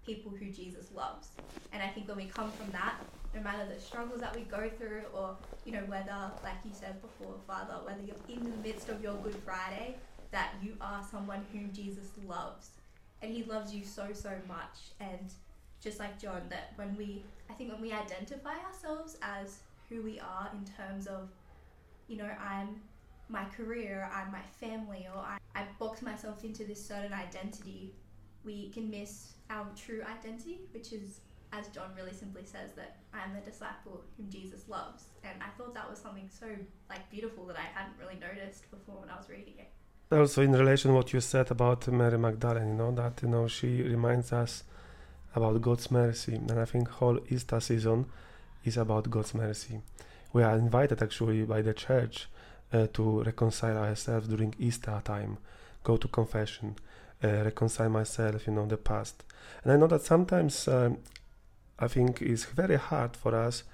people 0.07 0.31
who 0.31 0.53
Jesus 0.53 0.93
loves. 0.95 1.31
And 1.73 1.83
I 1.83 1.89
think 1.89 2.07
when 2.07 2.17
we 2.17 2.27
come 2.27 2.53
from 2.53 2.71
that, 2.71 2.95
no 3.35 3.41
matter 3.41 3.67
the 3.67 3.81
struggles 3.81 4.21
that 4.21 4.37
we 4.37 4.43
go 4.43 4.71
through, 4.79 5.03
or 5.13 5.37
you 5.65 5.73
know 5.73 5.85
whether, 5.89 6.31
like 6.45 6.59
you 6.65 6.73
said 6.73 7.03
before, 7.03 7.35
Father, 7.45 7.75
whether 7.85 8.03
you're 8.03 8.15
in 8.29 8.53
the 8.53 8.57
midst 8.57 8.89
of 8.89 9.03
your 9.03 9.17
Good 9.17 9.43
Friday, 9.45 9.97
that 10.31 10.53
you 10.63 10.77
are 10.81 11.05
someone 11.11 11.45
whom 11.53 11.73
Jesus 11.73 12.11
loves 12.25 12.71
and 13.25 13.35
he 13.35 13.43
loves 13.45 13.75
you 13.75 13.85
so 13.85 14.09
so 14.12 14.31
much. 14.47 14.93
And 15.00 15.33
just 15.85 15.99
like 15.99 16.19
john 16.19 16.40
that 16.49 16.73
when 16.76 16.97
we 16.97 17.23
i 17.50 17.52
think 17.52 17.71
when 17.71 17.81
we 17.81 17.93
identify 17.93 18.54
ourselves 18.66 19.19
as 19.23 19.59
who 19.90 20.02
we 20.02 20.19
are 20.19 20.50
in 20.54 20.64
terms 20.64 21.07
of 21.07 21.28
you 22.09 22.16
know 22.16 22.31
i'm 22.40 22.81
my 23.28 23.45
career 23.45 24.11
i'm 24.12 24.33
my 24.33 24.43
family 24.59 25.07
or 25.14 25.21
i, 25.21 25.37
I 25.54 25.66
box 25.78 26.00
myself 26.00 26.43
into 26.43 26.64
this 26.64 26.85
certain 26.85 27.12
identity 27.12 27.93
we 28.45 28.71
can 28.71 28.90
miss 28.90 29.35
our 29.50 29.66
true 29.76 30.02
identity 30.19 30.61
which 30.73 30.93
is 30.93 31.21
as 31.52 31.69
john 31.69 31.90
really 31.95 32.14
simply 32.14 32.45
says 32.45 32.71
that 32.76 32.97
i'm 33.12 33.35
the 33.35 33.40
disciple 33.40 34.02
whom 34.16 34.31
jesus 34.31 34.69
loves. 34.69 35.04
And 35.23 35.35
i 35.43 35.50
thought 35.59 35.75
that 35.75 35.88
was 35.88 35.99
something 35.99 36.31
so 36.31 36.47
like 36.88 37.11
beautiful 37.11 37.45
that 37.47 37.57
i 37.57 37.78
hadn't 37.78 37.99
really 38.00 38.19
noticed 38.19 38.71
before 38.71 39.00
when 39.00 39.11
i 39.11 39.16
was 39.16 39.28
reading 39.28 39.54
it 39.59 39.71
also 40.11 40.43
in 40.43 40.53
relation 40.53 40.91
to 40.91 40.97
what 40.97 41.13
you 41.13 41.21
said 41.21 41.51
about 41.51 41.89
Mary 41.89 42.19
Magdalene, 42.19 42.69
you 42.69 42.75
know, 42.75 42.93
that 42.93 43.23
you 43.23 43.29
know 43.29 43.49
she 43.49 43.83
reminds 43.83 44.33
us 44.33 44.65
about 45.35 45.61
God's 45.61 45.91
mercy, 45.91 46.35
and 46.35 46.51
I 46.53 46.65
think 46.65 46.89
whole 46.89 47.19
Easter 47.29 47.61
season 47.61 48.07
is 48.65 48.77
about 48.77 49.11
God's 49.11 49.35
mercy. 49.35 49.81
We 50.33 50.43
are 50.43 50.57
invited 50.57 51.03
actually 51.03 51.45
by 51.45 51.63
the 51.63 51.75
church 51.75 52.29
uh, 52.73 52.87
to 52.93 53.23
reconcile 53.23 53.79
ourselves 53.79 54.29
during 54.29 54.55
Easter 54.59 55.01
time, 55.05 55.39
go 55.83 55.97
to 55.97 56.09
confession, 56.09 56.77
uh, 57.23 57.29
reconcile 57.45 57.89
myself, 57.89 58.47
you 58.47 58.53
know, 58.53 58.67
the 58.67 58.77
past. 58.77 59.23
And 59.63 59.73
I 59.73 59.77
know 59.77 59.87
that 59.87 60.03
sometimes 60.03 60.69
um, 60.69 60.99
I 61.79 61.89
think 61.89 62.23
it's 62.23 62.45
very 62.45 62.77
hard 62.77 63.17
for 63.17 63.35
us 63.35 63.65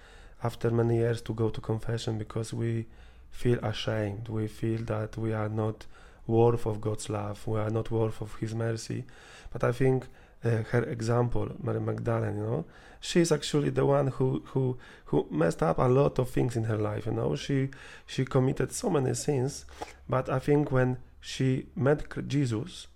after 0.42 0.70
many 0.70 0.96
years 0.98 1.20
to 1.22 1.34
go 1.34 1.50
to 1.50 1.60
confession 1.60 2.18
because 2.18 2.52
we 2.54 2.86
feel 3.30 3.58
ashamed. 3.64 4.28
We 4.28 4.48
feel 4.48 4.82
that 4.84 5.16
we 5.16 5.32
are 5.32 5.48
not 5.48 5.86
worth 6.30 6.66
of 6.66 6.80
God's 6.80 7.08
love. 7.08 7.46
We 7.46 7.58
are 7.58 7.70
not 7.70 7.90
worth 7.90 8.20
of 8.20 8.36
His 8.36 8.54
mercy. 8.54 9.04
But 9.52 9.64
I 9.64 9.72
think 9.72 10.06
uh, 10.44 10.62
her 10.70 10.84
example, 10.84 11.50
Mary 11.62 11.80
Magdalene, 11.80 12.36
you 12.38 12.42
know, 12.42 12.64
she 13.00 13.20
is 13.20 13.32
actually 13.32 13.70
the 13.70 13.86
one 13.86 14.08
who 14.08 14.42
who 14.46 14.78
who 15.06 15.26
messed 15.30 15.62
up 15.62 15.78
a 15.78 15.88
lot 15.88 16.18
of 16.18 16.30
things 16.30 16.56
in 16.56 16.64
her 16.64 16.76
life. 16.76 17.06
You 17.06 17.12
know, 17.12 17.36
she 17.36 17.70
she 18.06 18.24
committed 18.24 18.72
so 18.72 18.90
many 18.90 19.14
sins, 19.14 19.64
but 20.08 20.28
I 20.28 20.38
think 20.38 20.70
when 20.70 20.98
she 21.20 21.66
met 21.74 22.28
Jesus, 22.28 22.86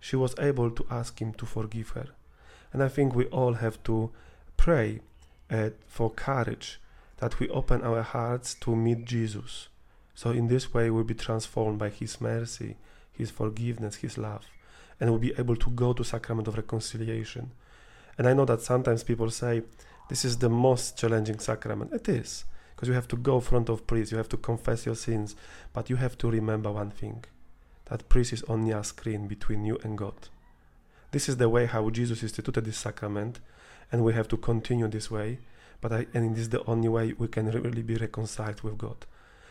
she 0.00 0.16
was 0.16 0.34
able 0.38 0.70
to 0.70 0.86
ask 0.90 1.20
Him 1.20 1.32
to 1.34 1.46
forgive 1.46 1.90
her. 1.90 2.08
And 2.72 2.82
I 2.82 2.88
think 2.88 3.14
we 3.14 3.26
all 3.26 3.54
have 3.54 3.82
to 3.84 4.10
pray 4.56 5.00
uh, 5.50 5.70
for 5.86 6.10
courage 6.10 6.80
that 7.18 7.38
we 7.38 7.48
open 7.48 7.82
our 7.82 8.02
hearts 8.02 8.54
to 8.54 8.74
meet 8.74 9.04
Jesus. 9.04 9.68
So 10.20 10.32
in 10.32 10.48
this 10.48 10.74
way, 10.74 10.90
we'll 10.90 11.04
be 11.04 11.14
transformed 11.14 11.78
by 11.78 11.88
His 11.88 12.20
mercy, 12.20 12.76
His 13.10 13.30
forgiveness, 13.30 13.94
His 13.94 14.18
love, 14.18 14.44
and 15.00 15.08
we'll 15.08 15.18
be 15.18 15.32
able 15.38 15.56
to 15.56 15.70
go 15.70 15.94
to 15.94 16.04
sacrament 16.04 16.46
of 16.46 16.58
reconciliation. 16.58 17.52
And 18.18 18.28
I 18.28 18.34
know 18.34 18.44
that 18.44 18.60
sometimes 18.60 19.02
people 19.02 19.30
say 19.30 19.62
this 20.10 20.26
is 20.26 20.36
the 20.36 20.50
most 20.50 20.98
challenging 20.98 21.38
sacrament. 21.38 21.94
It 21.94 22.06
is 22.06 22.44
because 22.76 22.86
you 22.86 22.92
have 22.92 23.08
to 23.08 23.16
go 23.16 23.40
front 23.40 23.70
of 23.70 23.86
priest, 23.86 24.12
you 24.12 24.18
have 24.18 24.28
to 24.28 24.36
confess 24.36 24.84
your 24.84 24.94
sins, 24.94 25.36
but 25.72 25.88
you 25.88 25.96
have 25.96 26.18
to 26.18 26.30
remember 26.30 26.70
one 26.70 26.90
thing: 26.90 27.24
that 27.86 28.10
priest 28.10 28.34
is 28.34 28.42
only 28.42 28.72
a 28.72 28.84
screen 28.84 29.26
between 29.26 29.64
you 29.64 29.78
and 29.82 29.96
God. 29.96 30.28
This 31.12 31.30
is 31.30 31.38
the 31.38 31.48
way 31.48 31.64
how 31.64 31.88
Jesus 31.88 32.22
instituted 32.22 32.66
this 32.66 32.76
sacrament, 32.76 33.40
and 33.90 34.04
we 34.04 34.12
have 34.12 34.28
to 34.28 34.36
continue 34.36 34.86
this 34.88 35.10
way. 35.10 35.38
But 35.80 35.92
I, 35.94 36.06
and 36.12 36.34
this 36.34 36.42
is 36.42 36.50
the 36.50 36.64
only 36.66 36.90
way 36.90 37.14
we 37.14 37.28
can 37.28 37.50
really 37.50 37.82
be 37.82 37.94
reconciled 37.94 38.60
with 38.60 38.76
God. 38.76 39.06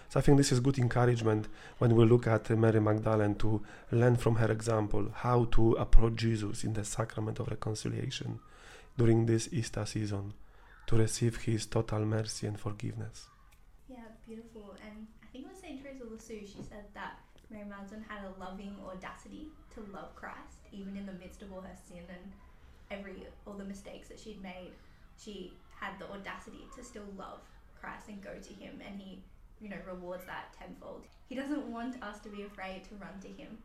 So 0.10 0.20
I 0.20 0.24
think 0.24 0.38
this 0.38 0.52
is 0.52 0.60
good 0.60 0.80
encouragement 0.80 1.48
when 1.78 1.96
we 1.96 2.04
look 2.04 2.26
at 2.26 2.50
Mary 2.50 2.80
Magdalene 2.82 3.36
to 3.36 3.62
learn 3.92 4.16
from 4.18 4.36
her 4.36 4.52
example 4.52 5.12
how 5.14 5.46
to 5.52 5.74
approach 5.74 6.16
Jesus 6.16 6.64
in 6.64 6.74
the 6.74 6.84
sacrament 6.84 7.40
of 7.40 7.48
reconciliation 7.48 8.40
during 8.98 9.28
this 9.28 9.50
Easter 9.52 9.86
season 9.86 10.34
to 10.88 10.96
receive 10.96 11.38
his 11.44 11.68
total 11.68 12.06
mercy 12.06 12.48
and 12.48 12.60
forgiveness. 12.60 13.28
Yeah, 13.88 14.10
beautiful. 14.28 14.74
And 14.84 15.06
I 15.22 15.28
think 15.28 15.46
it 15.46 15.52
was 15.52 15.62
St. 15.62 15.84
Teresa 15.84 16.04
of 16.04 16.12
Lisieux, 16.12 16.48
she 16.48 16.64
said 16.68 16.86
that 16.96 17.20
Mary 17.52 17.66
Magdalene 17.70 18.04
had 18.08 18.26
a 18.26 18.34
loving 18.40 18.76
audacity 18.84 19.50
to 19.76 19.82
love 19.94 20.16
Christ, 20.16 20.58
even 20.72 20.98
in 20.98 21.06
the 21.06 21.14
midst 21.14 21.44
of 21.44 21.54
all 21.54 21.62
her 21.62 21.78
sin 21.88 22.04
and 22.10 22.32
every 22.90 23.28
all 23.46 23.54
the 23.54 23.64
mistakes 23.64 24.08
that 24.08 24.20
she'd 24.20 24.42
made. 24.42 24.72
She 25.18 25.54
had 25.80 26.00
the 26.00 26.10
audacity 26.10 26.66
to 26.76 26.84
still 26.84 27.06
love 27.16 27.42
Christ 27.80 28.10
and 28.10 28.22
go 28.24 28.34
to 28.42 28.54
him 28.54 28.82
and 28.86 29.00
he, 29.00 29.20
you 29.62 29.70
know, 29.70 29.78
rewards 29.88 30.26
that 30.26 30.54
tenfold. 30.58 31.06
He 31.28 31.36
doesn't 31.36 31.72
want 31.72 32.02
us 32.04 32.20
to 32.22 32.30
be 32.30 32.44
afraid 32.44 32.84
to 32.86 32.96
run 32.96 33.20
to 33.22 33.28
him. 33.28 33.58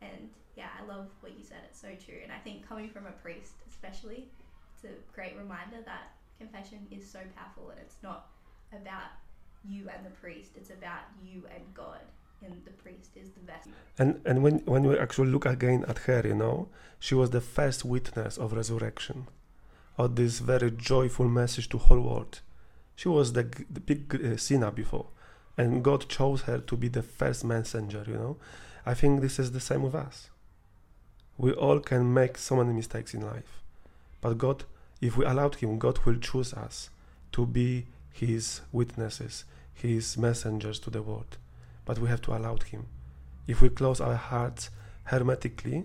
And 0.00 0.30
yeah, 0.56 0.68
I 0.80 0.86
love 0.86 1.08
what 1.20 1.36
you 1.36 1.44
said. 1.44 1.58
It's 1.68 1.80
so 1.80 1.88
true. 2.04 2.18
And 2.22 2.32
I 2.32 2.38
think 2.38 2.66
coming 2.68 2.88
from 2.88 3.06
a 3.06 3.12
priest, 3.12 3.54
especially, 3.68 4.28
it's 4.74 4.84
a 4.84 5.14
great 5.14 5.36
reminder 5.36 5.78
that 5.84 6.12
confession 6.38 6.86
is 6.90 7.08
so 7.08 7.20
powerful 7.36 7.70
and 7.70 7.78
it's 7.80 7.96
not 8.02 8.28
about 8.72 9.10
you 9.64 9.88
and 9.94 10.04
the 10.04 10.10
priest, 10.10 10.52
it's 10.56 10.70
about 10.70 11.04
you 11.22 11.44
and 11.54 11.62
God. 11.74 12.00
And 12.44 12.60
the 12.64 12.72
priest 12.72 13.10
is 13.14 13.30
the 13.30 13.40
vessel. 13.40 13.70
And 13.98 14.20
and 14.24 14.42
when 14.42 14.58
when 14.64 14.82
we 14.82 14.98
actually 14.98 15.28
look 15.28 15.46
again 15.46 15.84
at 15.86 15.98
her, 15.98 16.22
you 16.24 16.34
know, 16.34 16.68
she 16.98 17.14
was 17.14 17.30
the 17.30 17.40
first 17.40 17.84
witness 17.84 18.36
of 18.36 18.52
resurrection 18.52 19.28
of 19.96 20.16
this 20.16 20.38
very 20.40 20.70
joyful 20.70 21.28
message 21.28 21.68
to 21.68 21.78
whole 21.78 22.00
world. 22.00 22.40
She 22.96 23.08
was 23.08 23.32
the, 23.32 23.44
the 23.70 23.80
big 23.80 24.14
uh, 24.14 24.36
sinner 24.36 24.70
before, 24.70 25.06
and 25.56 25.82
God 25.82 26.08
chose 26.08 26.42
her 26.42 26.58
to 26.58 26.76
be 26.76 26.88
the 26.88 27.02
first 27.02 27.44
messenger. 27.44 28.04
You 28.06 28.14
know, 28.14 28.36
I 28.86 28.94
think 28.94 29.20
this 29.20 29.38
is 29.38 29.52
the 29.52 29.60
same 29.60 29.82
with 29.82 29.94
us. 29.94 30.30
We 31.38 31.52
all 31.52 31.80
can 31.80 32.12
make 32.12 32.38
so 32.38 32.56
many 32.56 32.72
mistakes 32.72 33.14
in 33.14 33.22
life, 33.22 33.62
but 34.20 34.38
God, 34.38 34.64
if 35.00 35.16
we 35.16 35.24
allowed 35.24 35.56
Him, 35.56 35.78
God 35.78 35.98
will 36.04 36.16
choose 36.16 36.52
us 36.54 36.90
to 37.32 37.46
be 37.46 37.86
His 38.12 38.60
witnesses, 38.70 39.44
His 39.72 40.16
messengers 40.16 40.78
to 40.80 40.90
the 40.90 41.02
world. 41.02 41.38
But 41.84 41.98
we 41.98 42.08
have 42.08 42.22
to 42.22 42.36
allow 42.36 42.56
Him. 42.56 42.86
If 43.46 43.60
we 43.60 43.70
close 43.70 44.00
our 44.00 44.14
hearts 44.14 44.70
hermetically, 45.04 45.84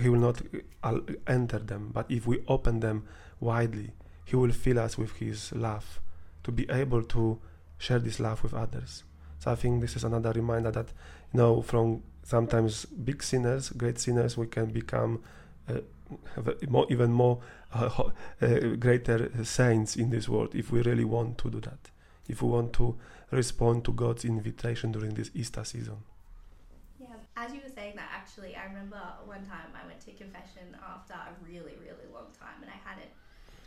he 0.00 0.08
will 0.08 0.20
not 0.20 0.40
uh, 0.82 1.00
enter 1.26 1.58
them. 1.58 1.90
But 1.92 2.10
if 2.10 2.26
we 2.26 2.42
open 2.48 2.80
them 2.80 3.06
widely, 3.40 3.92
He 4.24 4.36
will 4.36 4.52
fill 4.52 4.78
us 4.78 4.96
with 4.96 5.12
His 5.16 5.52
love 5.52 6.00
to 6.44 6.52
be 6.52 6.68
able 6.70 7.02
to 7.02 7.40
share 7.82 7.98
this 7.98 8.20
love 8.20 8.44
with 8.44 8.54
others. 8.54 9.02
So 9.40 9.50
I 9.50 9.56
think 9.56 9.80
this 9.80 9.96
is 9.96 10.04
another 10.04 10.30
reminder 10.30 10.70
that, 10.70 10.88
you 11.32 11.38
know, 11.38 11.62
from 11.62 12.04
sometimes 12.22 12.84
big 12.84 13.24
sinners, 13.24 13.70
great 13.70 13.98
sinners, 13.98 14.38
we 14.38 14.46
can 14.46 14.66
become 14.66 15.20
uh, 15.68 15.80
more, 16.68 16.86
even 16.90 17.10
more 17.10 17.40
uh, 17.74 17.90
uh, 18.40 18.58
greater 18.78 19.44
saints 19.44 19.96
in 19.96 20.10
this 20.10 20.28
world 20.28 20.54
if 20.54 20.70
we 20.70 20.80
really 20.82 21.04
want 21.04 21.38
to 21.38 21.50
do 21.50 21.60
that. 21.60 21.90
If 22.28 22.40
we 22.40 22.50
want 22.50 22.72
to 22.74 22.96
respond 23.32 23.84
to 23.86 23.92
God's 23.92 24.24
invitation 24.24 24.92
during 24.92 25.14
this 25.14 25.30
Easter 25.34 25.64
season 25.64 25.96
Yeah, 27.00 27.08
as 27.36 27.52
you 27.52 27.60
were 27.64 27.74
saying 27.74 27.96
that, 27.96 28.10
actually, 28.14 28.54
I 28.54 28.66
remember 28.66 29.00
one 29.24 29.44
time 29.46 29.74
I 29.74 29.84
went 29.88 30.00
to 30.06 30.12
confession 30.12 30.76
after 30.86 31.14
a 31.14 31.34
really, 31.42 31.74
really 31.82 32.06
long 32.14 32.30
time, 32.38 32.62
and 32.62 32.70
I 32.70 32.78
hadn't. 32.88 33.10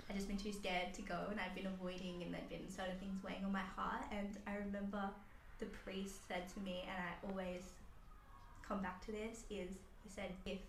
I 0.10 0.14
just 0.14 0.28
been 0.28 0.38
too 0.38 0.54
scared 0.54 0.94
to 0.94 1.02
go, 1.02 1.18
and 1.32 1.40
I'd 1.40 1.56
been 1.56 1.66
avoiding, 1.66 2.22
and 2.24 2.34
there'd 2.34 2.50
been 2.50 2.70
certain 2.70 2.98
things 3.00 3.24
weighing 3.24 3.44
on 3.44 3.52
my 3.52 3.66
heart. 3.76 4.06
And 4.12 4.38
I 4.46 4.56
remember 4.56 5.10
the 5.60 5.66
priest 5.66 6.28
said 6.28 6.48
to 6.54 6.60
me, 6.60 6.84
and 6.88 6.98
I 7.02 7.30
always 7.30 7.64
come 8.68 8.82
back 8.82 9.04
to 9.06 9.12
this: 9.12 9.46
is 9.50 9.78
he 10.04 10.10
said, 10.10 10.32
if 10.46 10.60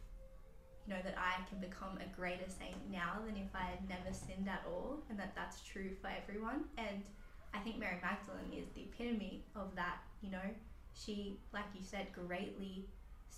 you 0.86 0.94
know 0.94 1.00
that 1.04 1.16
I 1.18 1.42
can 1.48 1.58
become 1.58 1.98
a 1.98 2.16
greater 2.16 2.48
saint 2.48 2.78
now 2.90 3.18
than 3.26 3.36
if 3.36 3.54
I 3.54 3.64
had 3.64 3.88
never 3.88 4.14
sinned 4.14 4.48
at 4.48 4.64
all, 4.66 5.02
and 5.10 5.18
that 5.18 5.34
that's 5.34 5.60
true 5.62 5.90
for 6.00 6.08
everyone. 6.08 6.64
And 6.78 7.02
I 7.52 7.58
think 7.58 7.78
Mary 7.78 7.98
Magdalene 8.00 8.56
is 8.56 8.68
the 8.74 8.82
epitome 8.82 9.44
of 9.54 9.74
that. 9.74 9.98
You 10.22 10.30
know, 10.30 10.48
she, 10.94 11.38
like 11.52 11.64
you 11.74 11.84
said, 11.84 12.06
greatly 12.12 12.86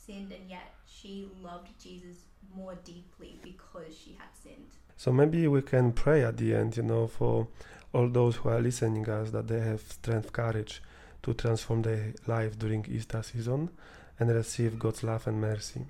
sinned, 0.06 0.32
and 0.32 0.48
yet 0.48 0.74
she 0.87 1.28
loved 1.42 1.68
Jesus 1.80 2.18
more 2.54 2.76
deeply 2.84 3.38
because 3.42 3.96
she 3.96 4.16
had 4.18 4.28
sinned. 4.42 4.72
So 4.96 5.12
maybe 5.12 5.46
we 5.46 5.62
can 5.62 5.92
pray 5.92 6.24
at 6.24 6.37
the 6.37 6.54
end, 6.54 6.76
you 6.76 6.82
know, 6.82 7.06
for 7.06 7.48
all 7.92 8.08
those 8.08 8.37
who 8.37 8.48
are 8.48 8.61
listening 8.61 9.08
us 9.08 9.30
that 9.30 9.48
they 9.48 9.61
have 9.61 9.80
strength, 9.80 10.32
courage 10.32 10.82
to 11.22 11.34
transform 11.34 11.82
their 11.82 12.14
life 12.26 12.58
during 12.58 12.84
Easter 12.88 13.22
season 13.22 13.70
and 14.18 14.30
receive 14.30 14.78
God's 14.78 15.02
love 15.02 15.26
and 15.26 15.40
mercy. 15.40 15.87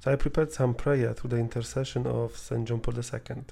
So 0.00 0.12
I 0.12 0.16
prepared 0.16 0.52
some 0.52 0.74
prayer 0.74 1.12
through 1.14 1.30
the 1.30 1.38
intercession 1.38 2.06
of 2.06 2.36
Saint 2.36 2.68
John 2.68 2.80
Paul 2.80 2.94
II 2.94 3.44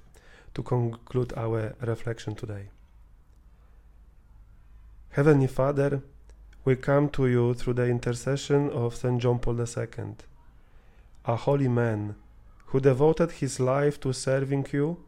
to 0.55 0.63
conclude 0.63 1.33
our 1.37 1.75
reflection 1.81 2.35
today. 2.35 2.69
Heavenly 5.11 5.47
Father, 5.47 6.03
we 6.65 6.77
come 6.77 7.09
to 7.09 7.27
you 7.27 7.55
through 7.55 7.75
the 7.75 7.87
intercession 7.87 8.71
of 8.71 8.95
St. 8.95 9.21
John 9.21 9.41
Paul 9.41 9.61
II, 9.61 10.15
a 11.25 11.35
holy 11.35 11.69
man 11.69 12.15
who 12.67 12.79
devoted 12.79 13.33
his 13.33 13.59
life 13.59 13.99
to 14.01 14.13
serving 14.13 14.67
you 14.73 14.99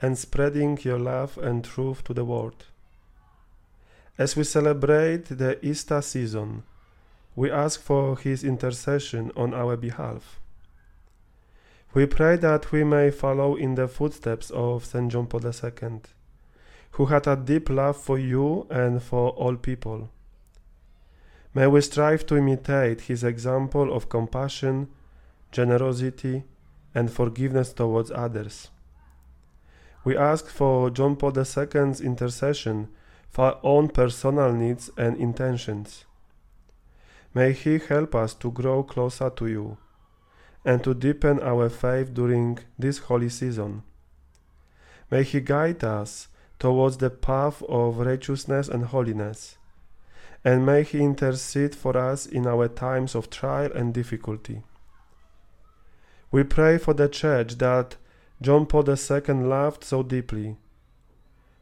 and 0.00 0.18
spreading 0.18 0.78
your 0.82 0.98
love 0.98 1.38
and 1.38 1.64
truth 1.64 2.02
to 2.04 2.14
the 2.14 2.24
world. 2.24 2.66
As 4.16 4.34
we 4.34 4.42
celebrate 4.42 5.26
the 5.26 5.64
Easter 5.64 6.02
season, 6.02 6.64
we 7.36 7.48
ask 7.48 7.80
for 7.80 8.18
his 8.18 8.42
intercession 8.42 9.30
on 9.36 9.54
our 9.54 9.76
behalf. 9.76 10.40
We 11.94 12.06
pray 12.06 12.36
that 12.36 12.72
we 12.72 12.82
may 12.82 13.12
follow 13.12 13.54
in 13.54 13.76
the 13.76 13.86
footsteps 13.86 14.50
of 14.50 14.84
St. 14.84 15.12
John 15.12 15.28
Paul 15.28 15.46
II, 15.46 16.00
who 16.92 17.06
had 17.06 17.28
a 17.28 17.36
deep 17.36 17.70
love 17.70 17.96
for 17.96 18.18
you 18.18 18.66
and 18.68 19.00
for 19.00 19.30
all 19.30 19.54
people. 19.54 20.10
May 21.54 21.66
we 21.66 21.80
strive 21.80 22.26
to 22.26 22.36
imitate 22.36 23.02
his 23.02 23.24
example 23.24 23.92
of 23.94 24.08
compassion, 24.08 24.88
generosity, 25.50 26.44
and 26.94 27.10
forgiveness 27.10 27.72
towards 27.72 28.10
others. 28.10 28.70
We 30.04 30.16
ask 30.16 30.46
for 30.46 30.90
John 30.90 31.16
Paul 31.16 31.36
II's 31.36 32.00
intercession 32.00 32.88
for 33.30 33.46
our 33.46 33.60
own 33.62 33.88
personal 33.88 34.52
needs 34.52 34.90
and 34.96 35.16
intentions. 35.16 36.04
May 37.34 37.52
he 37.52 37.78
help 37.78 38.14
us 38.14 38.34
to 38.34 38.50
grow 38.50 38.82
closer 38.82 39.30
to 39.30 39.46
you 39.46 39.78
and 40.64 40.82
to 40.84 40.94
deepen 40.94 41.40
our 41.40 41.68
faith 41.68 42.12
during 42.14 42.58
this 42.78 42.98
holy 42.98 43.28
season. 43.28 43.82
May 45.10 45.22
he 45.22 45.40
guide 45.40 45.84
us 45.84 46.28
towards 46.58 46.98
the 46.98 47.10
path 47.10 47.62
of 47.68 47.98
righteousness 47.98 48.68
and 48.68 48.86
holiness 48.86 49.56
and 50.44 50.64
may 50.64 50.82
He 50.82 51.00
intercede 51.00 51.74
for 51.74 51.96
us 51.96 52.26
in 52.26 52.46
our 52.46 52.68
times 52.68 53.14
of 53.14 53.30
trial 53.30 53.70
and 53.72 53.92
difficulty. 53.92 54.62
We 56.30 56.44
pray 56.44 56.78
for 56.78 56.94
the 56.94 57.08
Church 57.08 57.56
that 57.58 57.96
John 58.40 58.66
Paul 58.66 58.88
II 58.88 59.34
loved 59.34 59.82
so 59.82 60.02
deeply. 60.02 60.56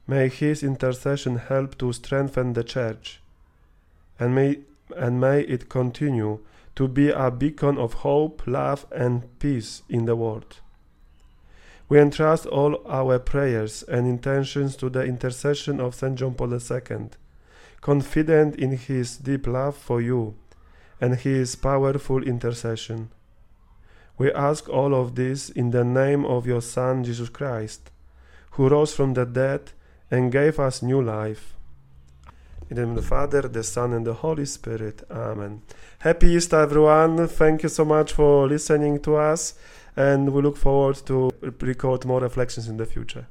May 0.07 0.29
his 0.29 0.63
intercession 0.63 1.37
help 1.37 1.79
to 1.79 1.93
strengthen 1.93 2.53
the 2.53 2.63
church, 2.63 3.21
and 4.21 4.35
may, 4.35 4.61
and 4.97 5.21
may 5.21 5.41
it 5.41 5.69
continue 5.69 6.41
to 6.77 6.87
be 6.87 7.11
a 7.11 7.31
beacon 7.31 7.79
of 7.79 7.95
hope, 7.95 8.43
love, 8.47 8.87
and 8.93 9.39
peace 9.39 9.83
in 9.89 10.05
the 10.05 10.15
world. 10.15 10.61
We 11.89 11.99
entrust 11.99 12.47
all 12.47 12.83
our 12.87 13.19
prayers 13.19 13.83
and 13.85 14.07
intentions 14.07 14.77
to 14.77 14.91
the 14.91 15.05
intercession 15.05 15.81
of 15.81 15.95
St. 15.95 16.17
John 16.17 16.35
Paul 16.35 16.53
II, 16.53 17.09
confident 17.87 18.57
in 18.57 18.73
his 18.73 19.17
deep 19.17 19.47
love 19.47 19.77
for 19.77 20.01
you 20.01 20.35
and 21.01 21.15
his 21.15 21.55
powerful 21.55 22.21
intercession. 22.21 23.11
We 24.19 24.33
ask 24.33 24.69
all 24.69 24.93
of 24.93 25.15
this 25.15 25.51
in 25.51 25.71
the 25.71 25.85
name 25.85 26.25
of 26.25 26.49
your 26.49 26.63
Son, 26.63 27.05
Jesus 27.05 27.29
Christ, 27.29 27.93
who 28.55 28.69
rose 28.69 28.93
from 28.93 29.15
the 29.15 29.25
dead 29.25 29.71
and 30.11 30.33
gave 30.33 30.59
us 30.59 30.83
new 30.83 31.01
life. 31.01 31.55
In 32.69 32.75
the 32.75 32.83
name 32.83 32.91
of 32.91 32.97
the 32.97 33.09
Father, 33.09 33.43
the 33.43 33.63
Son, 33.63 33.93
and 33.93 34.05
the 34.05 34.15
Holy 34.15 34.47
Spirit. 34.47 35.05
Amen. 35.09 35.63
Happy 36.01 36.31
Easter, 36.31 36.59
everyone. 36.59 37.29
Thank 37.29 37.63
you 37.63 37.69
so 37.69 37.85
much 37.85 38.13
for 38.15 38.49
listening 38.49 38.99
to 39.03 39.15
us, 39.15 39.55
and 39.95 40.33
we 40.33 40.43
look 40.43 40.57
forward 40.57 40.97
to 41.07 41.31
record 41.61 42.05
more 42.05 42.21
reflections 42.21 42.67
in 42.67 42.79
the 42.79 42.87
future. 42.87 43.29